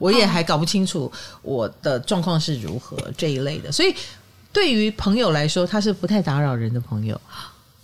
[0.00, 3.94] 我也还搞不清楚我的状况是如何这一类的，所以
[4.52, 7.20] 对于朋友来说，他是不太打扰人的朋友，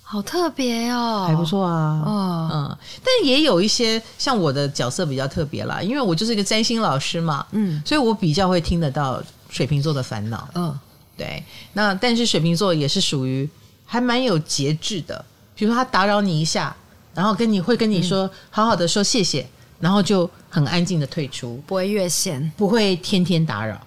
[0.03, 10.77] 好特别哦，还不错啊，哦、嗯，但也有一些像我的角色比较特别啦，因为我就是一个占星老师嘛，嗯，所以我比较会听得到水瓶座的烦恼，嗯，
[11.17, 11.45] 对，
[11.75, 13.49] 那但是水瓶座也是属于
[13.85, 16.75] 还蛮有节制的，比如说他打扰你一下，
[17.15, 19.47] 然后跟你会跟你说、嗯、好好的说谢谢。
[19.81, 23.81] 然后就很安静的退出，不会越线，不会天天打扰，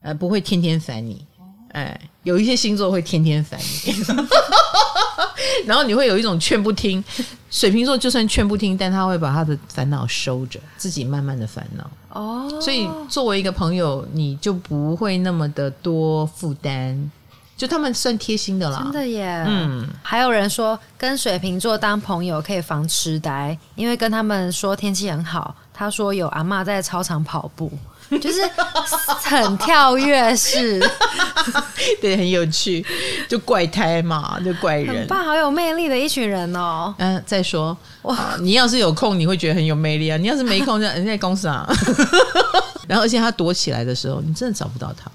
[0.00, 1.24] 呃，不会天天烦你，
[1.72, 3.94] 哎，有一些星座会天天烦你，
[5.66, 7.02] 然后你会有一种劝不听。
[7.50, 11.90] 水瓶座就算劝不听，但他会把他的烦恼收着，自己慢慢的烦恼。
[12.08, 17.10] 哦，所以作为一个朋友，你就不会那么的多负担。
[17.62, 19.44] 就他们算贴心的啦，真的耶。
[19.46, 27.70] 嗯，还有人说跟水瓶座当朋友可以防痴呆，因为跟他们说天气很好，他说有阿嬷在操场跑步，
[28.20, 28.42] 就是
[29.22, 30.84] 很跳跃式，
[32.00, 32.84] 对，很有趣，
[33.28, 36.92] 就怪胎嘛，就怪人，很棒，好有魅力的一群人哦。
[36.98, 41.64] 嗯、呃，再说哇，你要是有空，你会觉得很有魅力啊；你要是没空，就人在公司啊。
[42.88, 45.08] 然后，而且他躲起来的时候，你真的找不到他。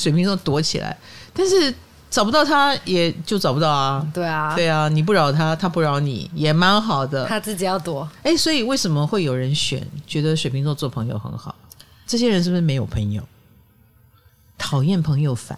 [0.00, 0.96] 水瓶座躲起来。
[1.34, 1.72] 但是
[2.10, 4.04] 找不到他，也就找不到啊。
[4.12, 7.26] 对啊，对啊，你不扰他，他不扰你，也蛮好的。
[7.26, 8.08] 他自己要躲。
[8.22, 11.54] 哎，所以为什么会有人选觉得水瓶座做朋友很好？
[12.06, 13.22] 这些人是不是没有朋友？
[14.58, 15.56] 讨厌朋友烦。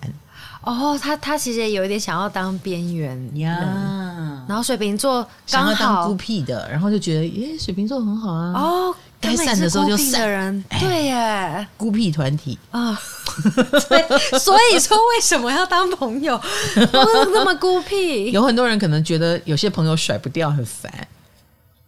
[0.62, 4.44] 哦，他他其实也有一点想要当边缘呀。
[4.46, 8.52] 然后水瓶座刚好想要当孤僻的，然后就觉得，耶，水瓶座很好啊。
[8.54, 8.94] 哦。
[9.22, 12.92] 该散的时候就散的人，对耶，孤僻团体啊，
[13.88, 16.38] 所以所以说为什么要当朋友？
[16.74, 20.92] 那么孤僻，有很多人可能觉得有些朋友甩不掉，很烦，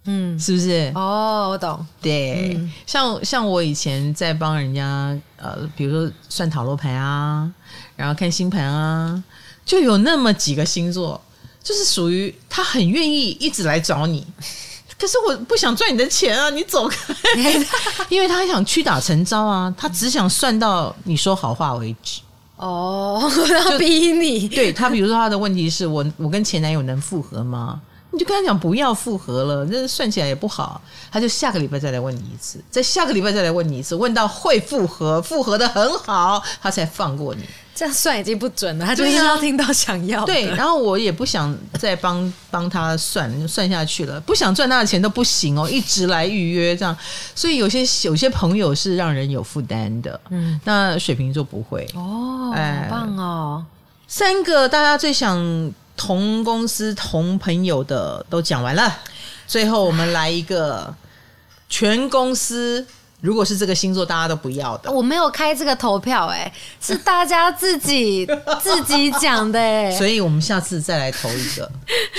[0.04, 0.92] 嗯，是不是？
[0.94, 1.84] 哦，我懂。
[2.00, 7.50] 对，嗯、像像我以前在帮人家呃，比如说算塔罗牌啊，
[7.96, 9.22] 然后看星盘啊，
[9.66, 11.20] 就有那么几个星座，
[11.62, 14.24] 就是属于他很愿意一直来找你。
[15.04, 16.48] 可是我不想赚你的钱啊！
[16.48, 17.14] 你走开，
[18.08, 19.72] 因为他还想屈打成招啊！
[19.76, 22.22] 他只想算到你说好话为止。
[22.56, 23.30] 哦，
[23.62, 24.48] 他逼你。
[24.48, 27.78] 对，他，比如说他的问题是我，我跟前男友能复合吗？
[28.12, 30.80] 你就跟他讲不要复合了，那算起来也不好。
[31.12, 37.42] 他就下个礼拜再来问你一次，在下个礼拜再来问你一次，问到会复合，复合的很好，他才放过你。
[37.74, 40.24] 这样算已经不准了，他就是要听到想要。
[40.24, 46.96] 对，然后我也不想再帮 帮他算算下去了，不想赚他的钱都不行哦，一直来预约这样，
[47.34, 50.20] 所以有些有些朋友是让人有负担的。
[50.30, 53.64] 嗯，那水瓶座不会哦，哎，好棒哦！
[54.06, 59.00] 三个大家最想同公司同朋友的都讲完了，
[59.48, 60.94] 最后我们来一个
[61.68, 62.86] 全公司。
[63.24, 64.92] 如果是这个星座，大家都不要的。
[64.92, 68.28] 我没有开这个投票，哎，是大家自己
[68.60, 69.90] 自己讲的，哎。
[69.92, 71.72] 所以我们下次再来投一个，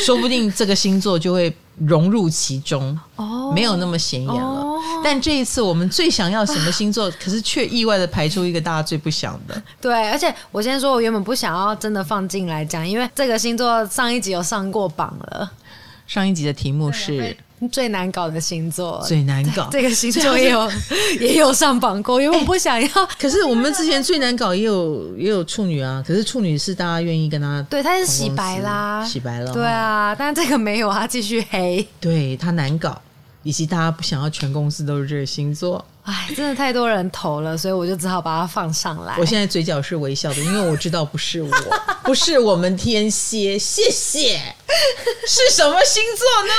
[0.04, 4.42] 说不定这个星座就会融入其中，哦，没有那么显眼了。
[4.42, 9.62] 哦，但这一次我们最想要什么星座，可是却意外的排出一个大家最不想的。
[9.80, 15.52] 对，而且我先说，我原本不想要真的放进来讲，因为这个星座上一集有上过榜了。
[16.08, 17.38] 上一集的题目是。
[17.72, 19.70] 最难搞的星座，最难搞。
[19.72, 20.70] 这个星座也有
[21.20, 22.90] 也有上榜过，因为我不想要。
[23.20, 29.52] 可是我们之前最难搞也有也有处女啊，可是处女是大家愿意跟他，对，他是洗白啦，洗白了。
[29.54, 31.88] 对啊，但这个没有，啊继续黑。
[32.00, 33.02] 对，他难搞，
[33.46, 35.86] 以及大家不想要全公司都是这个星座。
[36.04, 39.16] 哎，真的太多人投了，所以我就只好把它放上来。
[39.20, 41.50] 我现在嘴角是微笑的，因为我知道不是我，
[42.04, 44.42] 不是我们天蝎，谢谢。
[45.28, 46.54] 是什么星座呢？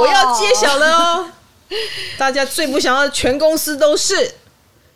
[0.00, 1.26] 我要揭晓了哦！
[2.18, 4.34] 大家最不想要的全公司都是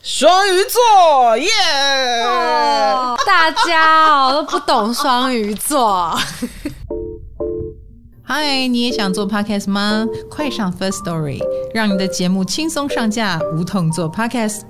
[0.03, 3.25] 双鱼座，耶、yeah!
[3.25, 6.19] 大家哦都不懂双鱼座。
[8.27, 10.07] 嗨，你也想做 podcast 吗？
[10.31, 11.39] 快上 First Story，
[11.75, 14.63] 让你的节目轻松上架，无痛做 podcast。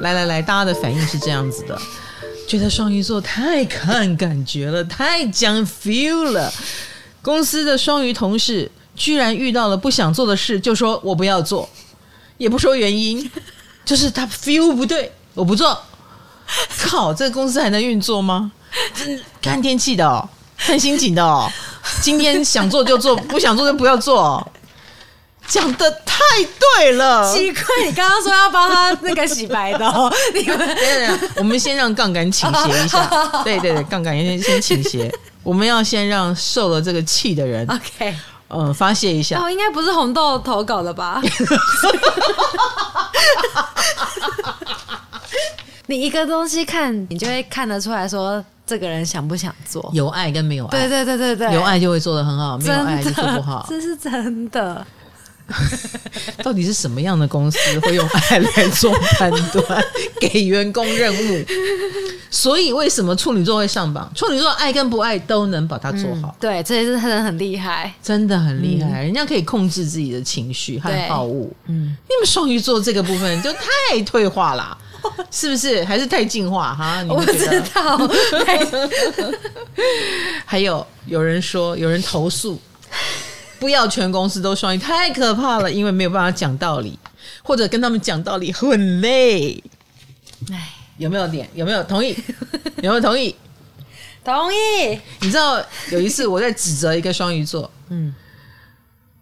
[0.00, 1.76] 来来来，大家的反应是这样子的。
[2.46, 6.52] 觉得双鱼座太看感觉了，太讲 feel 了。
[7.20, 11.68] 公司的双鱼同事居然遇到了不想做的事，就说我不要做，
[12.38, 13.28] 也不说原因，
[13.84, 15.76] 就是他 feel 不对，我不做。
[16.78, 18.52] 靠，这个公司还能运作吗？
[19.42, 21.50] 看天气的哦，看心情的哦。
[22.02, 24.46] 今天想做就做， 不想做就不要做。
[25.46, 26.24] 讲的太
[26.78, 33.06] 对了，奇怪，你刚刚说要帮他那个洗白的，哦， 你们我们先让杠杆倾斜一下，
[33.44, 35.08] 对对对，杠杆先先倾斜，
[35.44, 38.16] 我们要先让受了这个气的人，OK，
[38.48, 39.38] 嗯，发泄一下。
[39.38, 41.22] 哦，应该不是红豆投稿的吧？
[45.86, 54.86] 你一个东西看，你就会看得出来说，这个人想不想做，有爱跟没有爱，对对对对对，有爱就会做的很好，没有爱就做不好，这是真的。
[56.42, 59.84] 到底是什么样的公司会用爱来做判断，
[60.20, 61.44] 给员工任务？
[62.32, 64.10] 所以为什么处女座会上榜？
[64.12, 66.34] 处女座爱跟不爱都能把它做好。
[66.34, 69.02] 嗯、对，这也是很很厉害，真的很厉害。
[69.02, 71.48] 嗯、人家可以控制自己的情绪和好恶。
[71.66, 74.76] 嗯，你们双鱼座这个部分就太退化了。
[75.30, 75.84] 是不是？
[75.84, 77.02] 还是太进化哈？
[77.02, 77.98] 你我不知道。
[80.44, 82.60] 还有有人说，有人投诉，
[83.58, 86.98] 不要全公司都双鱼，太可怕了，因为没有办法讲道理，
[87.42, 89.62] 或者跟他们讲道理很累。
[90.50, 91.48] 哎，有没有点？
[91.54, 92.16] 有没有同意？
[92.82, 93.34] 有没有同意？
[94.24, 95.00] 同意。
[95.20, 98.14] 你知道有一次我在指责一个双鱼座，嗯，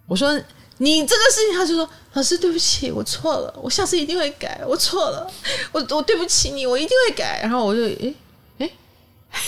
[0.07, 0.41] 我说
[0.79, 5.31] 你这个事情，他就说老师对不起，我错了，我下次一定会改，我错了，
[5.73, 7.41] 我我对不起你，我一定会改。
[7.43, 8.15] 然后我就诶
[8.59, 8.73] 诶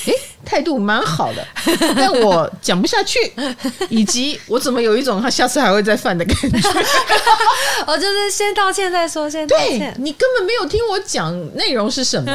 [0.06, 0.14] 诶，
[0.44, 1.46] 态度蛮好的，
[1.96, 3.32] 但我讲不下去，
[3.88, 6.58] 以及我怎么有一种他下次还会再犯的感觉。
[7.86, 9.78] 我就是先道歉再说，先道歉。
[9.78, 12.32] 对，你根本没有听我讲内容是什么，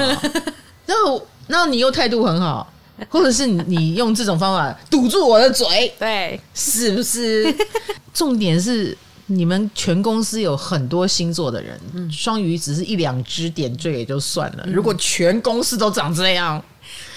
[0.85, 2.70] 然后然后你又态度很好。
[3.09, 7.53] 或者是你用这种方法堵住我的嘴，对，是不是？
[8.13, 8.95] 重点是
[9.27, 11.79] 你们全公司有很多星座的人，
[12.11, 16.63] 双鱼只是一两只点缀也就算了，如果全公司都长这样。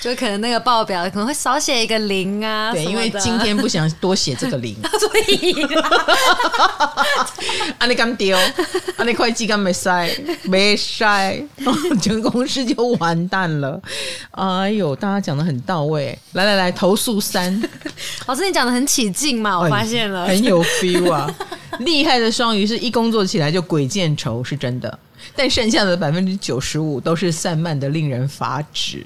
[0.05, 5.63] 就可能那个报表可能会少写一个零啊，对，因为今天不想多写这个零， 所以
[7.79, 11.43] 啊，你刚丢，啊，你会计刚没塞，没塞，
[12.03, 13.81] 全公司就完蛋了。
[14.33, 17.63] 哎呦，大家讲的很到位，来来来，投诉三，
[18.27, 21.35] 老师你讲的很起劲嘛，我发现了，很有 feel 啊。
[21.79, 24.99] 厉害的双鱼是一工作起来就鬼见愁，是真的，
[25.35, 29.03] 但剩下的百分之九十五都是散漫的，令人发指。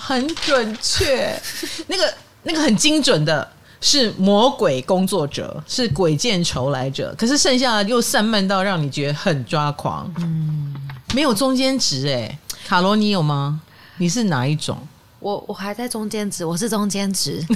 [0.00, 1.36] 很准确，
[1.88, 3.46] 那个那个很精准的
[3.80, 7.14] 是魔鬼工作者，是鬼见愁来者。
[7.18, 10.72] 可是剩下的又散漫到让你觉得很抓狂，嗯，
[11.14, 12.38] 没有中间值哎。
[12.66, 13.60] 卡罗，你有吗？
[13.96, 14.78] 你是哪一种？
[15.20, 17.44] 我我还在中间值，我是中间值。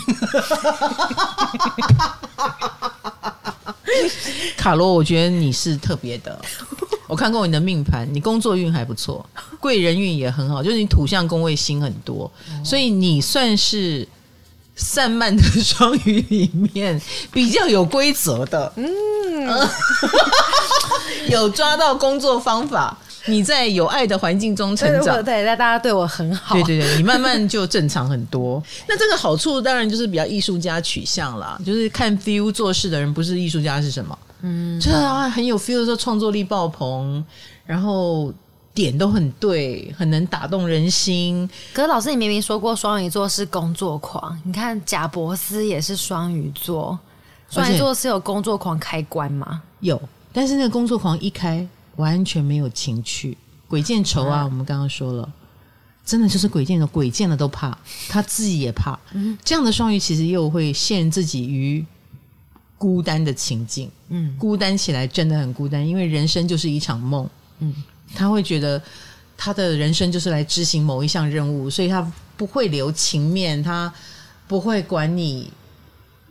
[4.56, 6.40] 卡罗，我觉得你是特别的。
[7.12, 9.22] 我看过你的命盘，你工作运还不错，
[9.60, 12.32] 贵人运也很好，就是你土象宫位星很多，
[12.64, 14.08] 所以你算是
[14.74, 16.98] 散漫的双鱼里面
[17.30, 18.88] 比较有规则的，嗯，
[21.28, 22.96] 有抓到工作方法。
[23.26, 28.60] 你在有爱的环境中成长，对，那大家对我很好，对对对，你慢慢就正常很多。
[28.88, 34.18] 那这个好处当然就是比较艺术家取向啦，就是看 feel 做事的人不是艺术家是什么？
[34.42, 37.24] 嗯，这啊很有 feel 的时候，创作力爆棚，
[37.64, 38.32] 然后
[38.74, 41.48] 点都很对，很能打动人心。
[41.72, 46.98] 可是老师，你明明说过双鱼座是工作狂，你看贾伯斯也是双鱼座，
[47.48, 49.62] 双鱼座是有工作狂开关吗？
[49.80, 50.00] 有，
[50.32, 51.66] 但是那个工作狂一开。
[51.96, 53.36] 完全没有情趣，
[53.68, 54.44] 鬼见愁啊！
[54.44, 55.30] 我们刚刚说了，
[56.06, 57.76] 真的就是鬼见愁，鬼见了都怕，
[58.08, 58.98] 他自己也怕。
[59.44, 61.84] 这样的双鱼其实又会陷自己于
[62.82, 67.28] 孤单的情境，嗯，孤单起来真的很孤单，因为人生就是一场梦，
[67.60, 67.72] 嗯，
[68.12, 68.82] 他会觉得
[69.36, 73.92] 他的人生就是来执行某一项任务，所以他不会留情面，他
[74.48, 75.48] 不会管你。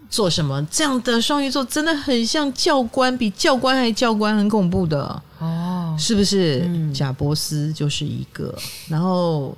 [0.10, 0.62] 做什么？
[0.70, 5.24] 这样的双鱼座真的很像教官，比教官还教官，很恐怖的。
[5.40, 6.64] 哦，是不是？
[6.66, 8.54] 嗯，贾伯斯就是一个，
[8.90, 9.58] 然后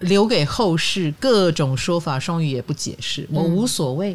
[0.00, 4.14] 留给后世各种说法，双鱼也不解释，我无所谓，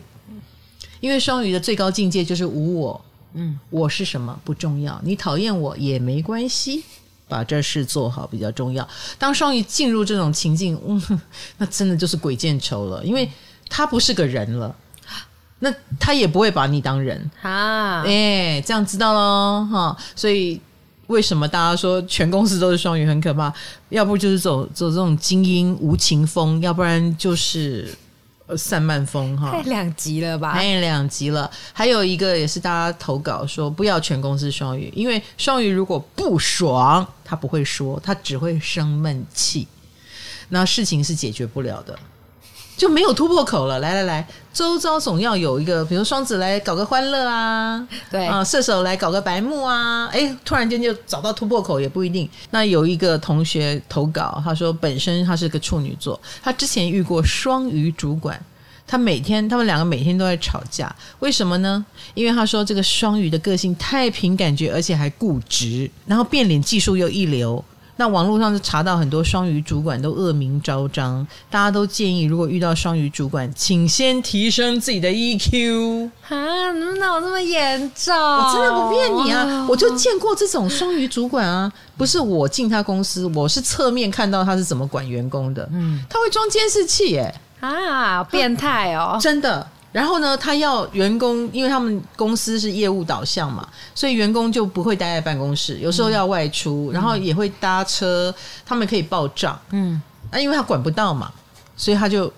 [0.99, 6.83] 因为双鱼的最高境界就是无我，嗯，我是什么不重要，你讨厌我也没关系，
[7.27, 8.87] 把这事做好比较重要。
[9.17, 11.21] 当双鱼进入这种情境，嗯，
[11.57, 13.29] 那真的就是鬼见愁了，因为
[13.69, 14.75] 他不是个人了。
[15.61, 15.69] 那
[15.99, 19.97] 他也不会把你当人啊，哎、欸，这样知道喽哈。
[20.15, 20.57] 所以
[21.07, 23.53] 为什么大家说全公司都是双鱼很可怕？
[23.89, 27.93] 要不就是走走这种精英无情风，要不然就是
[28.57, 29.51] 散漫风哈。
[29.51, 30.53] 太两极了吧？
[30.53, 31.49] 太两极了。
[31.73, 39.67] 还有一个也是大家投稿说不要全公司双鱼，因为双鱼如果不爽，他不会说，他只会生闷气，
[40.49, 41.97] 那事情是解决不了的。
[42.79, 43.79] 就没有突破口了。
[43.79, 52.27] 来来来，周遭总要有一个，比如双子来搞个欢乐啊，对啊，射手来搞个白目啊，哎，突然间就找到突破口也不一定。
[52.51, 58.41] 那有一个同学投稿，他说本身他是个处女座，他之前遇过双鱼主管，
[58.87, 61.85] 他每天他们两个每天都在吵架，为什么呢？
[62.13, 67.61] 因为他说这个双鱼的个性太凭感觉，而且还固执，然后变脸技术又一流。
[67.99, 76.71] 那网络上就查到很多双鱼主管都恶名昭彰，大家都建议，如果遇到双鱼主管，请先提升自己的 EQ 啊！
[76.71, 78.15] 哪有这么严重？
[78.15, 79.67] 我真的不骗你啊！
[79.69, 85.67] 我就见过这种双鱼主管啊，不是我进他公司，我是侧面看到他是怎么管员工的。
[85.73, 87.35] 嗯，他会装监视器耶！
[87.59, 89.17] 啊，变态哦！
[89.19, 98.31] 真的，然后呢，他要员工，因为他们公司是业务导向嘛，所以员工就不会待在办公室，有时候要外出，嗯、然后也会搭车，
[98.63, 99.59] 他们可以报账。
[99.71, 99.99] 嗯，
[100.31, 101.31] 那因为他管不到嘛，
[101.75, 102.31] 所以他就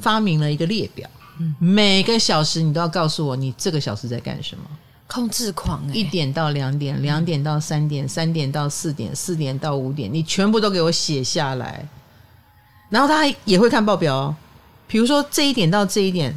[0.00, 4.64] 发明了一个列表，嗯、每个小时你都要告诉我你这个小时在干什么。
[5.06, 11.88] 控制狂、欸，一点到两点，两点到三点，三点到四点，四点到五点，你全部都给我写下来。
[12.90, 14.36] 然后他也会看报表哦，
[14.88, 16.36] 比如说这一点到这一点。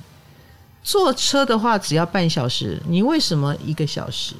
[0.83, 4.35] 坐车的话只要半小时，你为什么一个小时？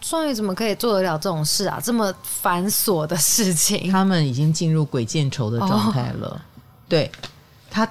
[0.00, 1.80] 双鱼怎么可以做得了这种事啊？
[1.82, 6.28] 这么繁琐的事情，他们已经进入鬼见愁的状态了。
[6.28, 6.40] 哦、
[6.88, 7.10] 对，
[7.70, 7.88] 他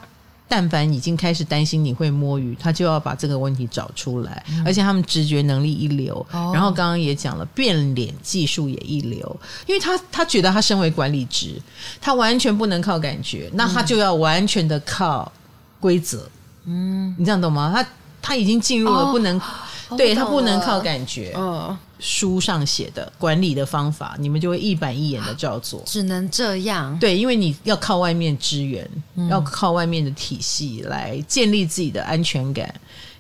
[0.47, 4.43] 但凡已经开始担心你会摸鱼，他就要把这个问题找出来。
[4.49, 9.39] 嗯、而且他们直觉能力一流，哦、然后刚刚也讲了，变脸技术也一流。
[9.65, 11.61] 因为他他觉得他身为管理职，
[12.01, 15.31] 他完全不能靠感觉，那他就要完全的靠
[15.79, 16.17] 规则。
[16.19, 17.71] 嗯，你这样懂吗？
[17.73, 17.89] 他
[18.21, 21.33] 他已经进入了不能，哦、对他不能靠感觉。
[21.35, 26.97] 嗯、哦，书上写的管理的方法，你们就会一板一眼的照做，只能这样。
[26.99, 32.73] 对，因为你要靠外面支援，嗯、要靠外面的体系来建立自己的安全感，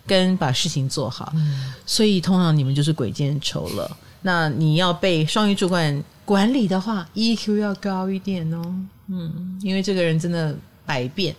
[0.05, 1.31] 跟把事情做好。
[1.35, 3.97] 嗯、所以通常你们就是鬼见愁了。
[4.21, 8.61] 那你要被双鱼主管管理的话，EQ 要高一点哦。
[9.07, 11.35] 嗯，因为这个人真的百变。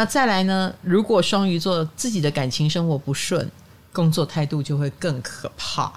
[0.00, 0.72] 那再来呢？
[0.80, 3.46] 如果双鱼座自己的感情生活不顺，
[3.92, 5.92] 工作态度就会更可怕。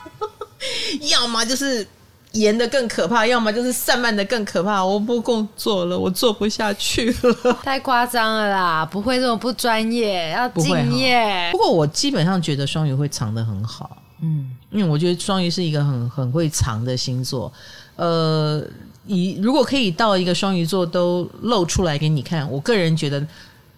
[1.10, 1.86] 要么就是
[2.32, 4.84] 严的更可怕，要么就是散漫的更可怕。
[4.84, 7.54] 我不工作了，我做不下去了。
[7.64, 8.84] 太夸张了啦！
[8.84, 11.48] 不会这么不专业，要敬业。
[11.52, 13.96] 不过我基本上觉得双鱼会藏得很好。
[14.20, 17.52] 嗯，因为我觉得双鱼是一个很很会藏的星座。
[17.96, 18.60] 呃。
[19.04, 23.26] 你如果可以到一个双鱼座都露出来给你看，我个人觉得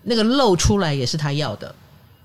[0.02, 1.74] 那个露出来也是他要的，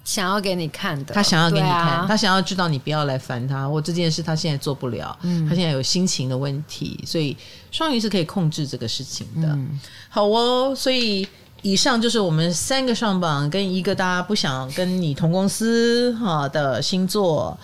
[0.03, 1.13] 想要给你看的。
[1.13, 3.65] 他想要给你看，啊、他想要知道你不要来烦他。
[3.65, 7.37] 我这件事他现在做不了，嗯、他现在有心情的问题，所以
[7.71, 9.47] 双鱼是可以控制这个事情的。
[9.47, 11.25] 嗯、好哦，所以
[11.61, 17.57] 以上就是我们三个上榜跟一个大家不想跟你同公司哈的星座。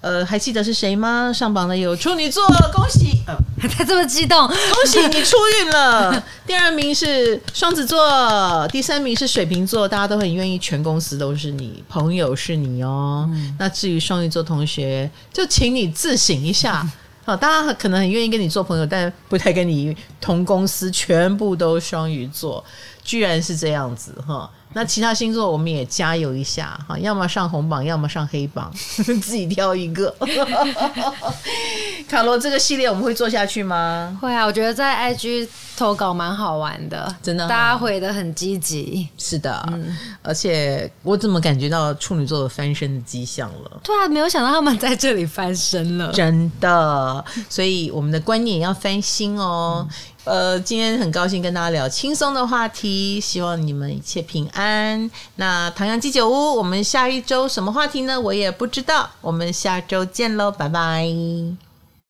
[0.00, 1.30] 呃，还记得是谁吗？
[1.32, 2.42] 上榜的有处女座，
[2.72, 3.22] 恭喜！
[3.26, 3.36] 呃、
[3.68, 6.24] 他这么激动，恭喜你出运了。
[6.46, 13.28] 第二名是双子座，第三名是水瓶座，大家都很愿意，全公司都是你，朋友是你哦。
[13.30, 16.88] 嗯、那至于双鱼座同学，就请你自省一下。
[17.26, 22.64] 好， 大家可能很愿意跟你做朋友，但不太跟你同公司，全部都双鱼座，
[23.04, 24.50] 居然是这样子哈。
[24.72, 30.14] 那其他星座我们也加油一下哈，要么上红榜，要么上黑榜， 自己挑一个。
[32.08, 34.18] 卡罗，这个系列我们会做下去吗？
[34.20, 39.08] 会啊，我觉得在 IG 投稿蛮好玩的，真的，大家回的很积极。
[39.16, 43.80] 是的，嗯，而且我怎么感觉到处女座的翻身的迹象了？
[43.82, 47.24] 对啊，没有想到他们在这里翻身了，真的。
[47.48, 49.86] 所以我们的观念也要翻新哦。
[49.88, 55.10] 嗯呃，今天很高兴跟大家聊轻松的话题，希望你们一切平安。
[55.36, 58.20] 那唐阳鸡酒屋，我们下一周什么话题呢？
[58.20, 59.10] 我也不知道。
[59.22, 61.69] 我们下周见喽，拜拜。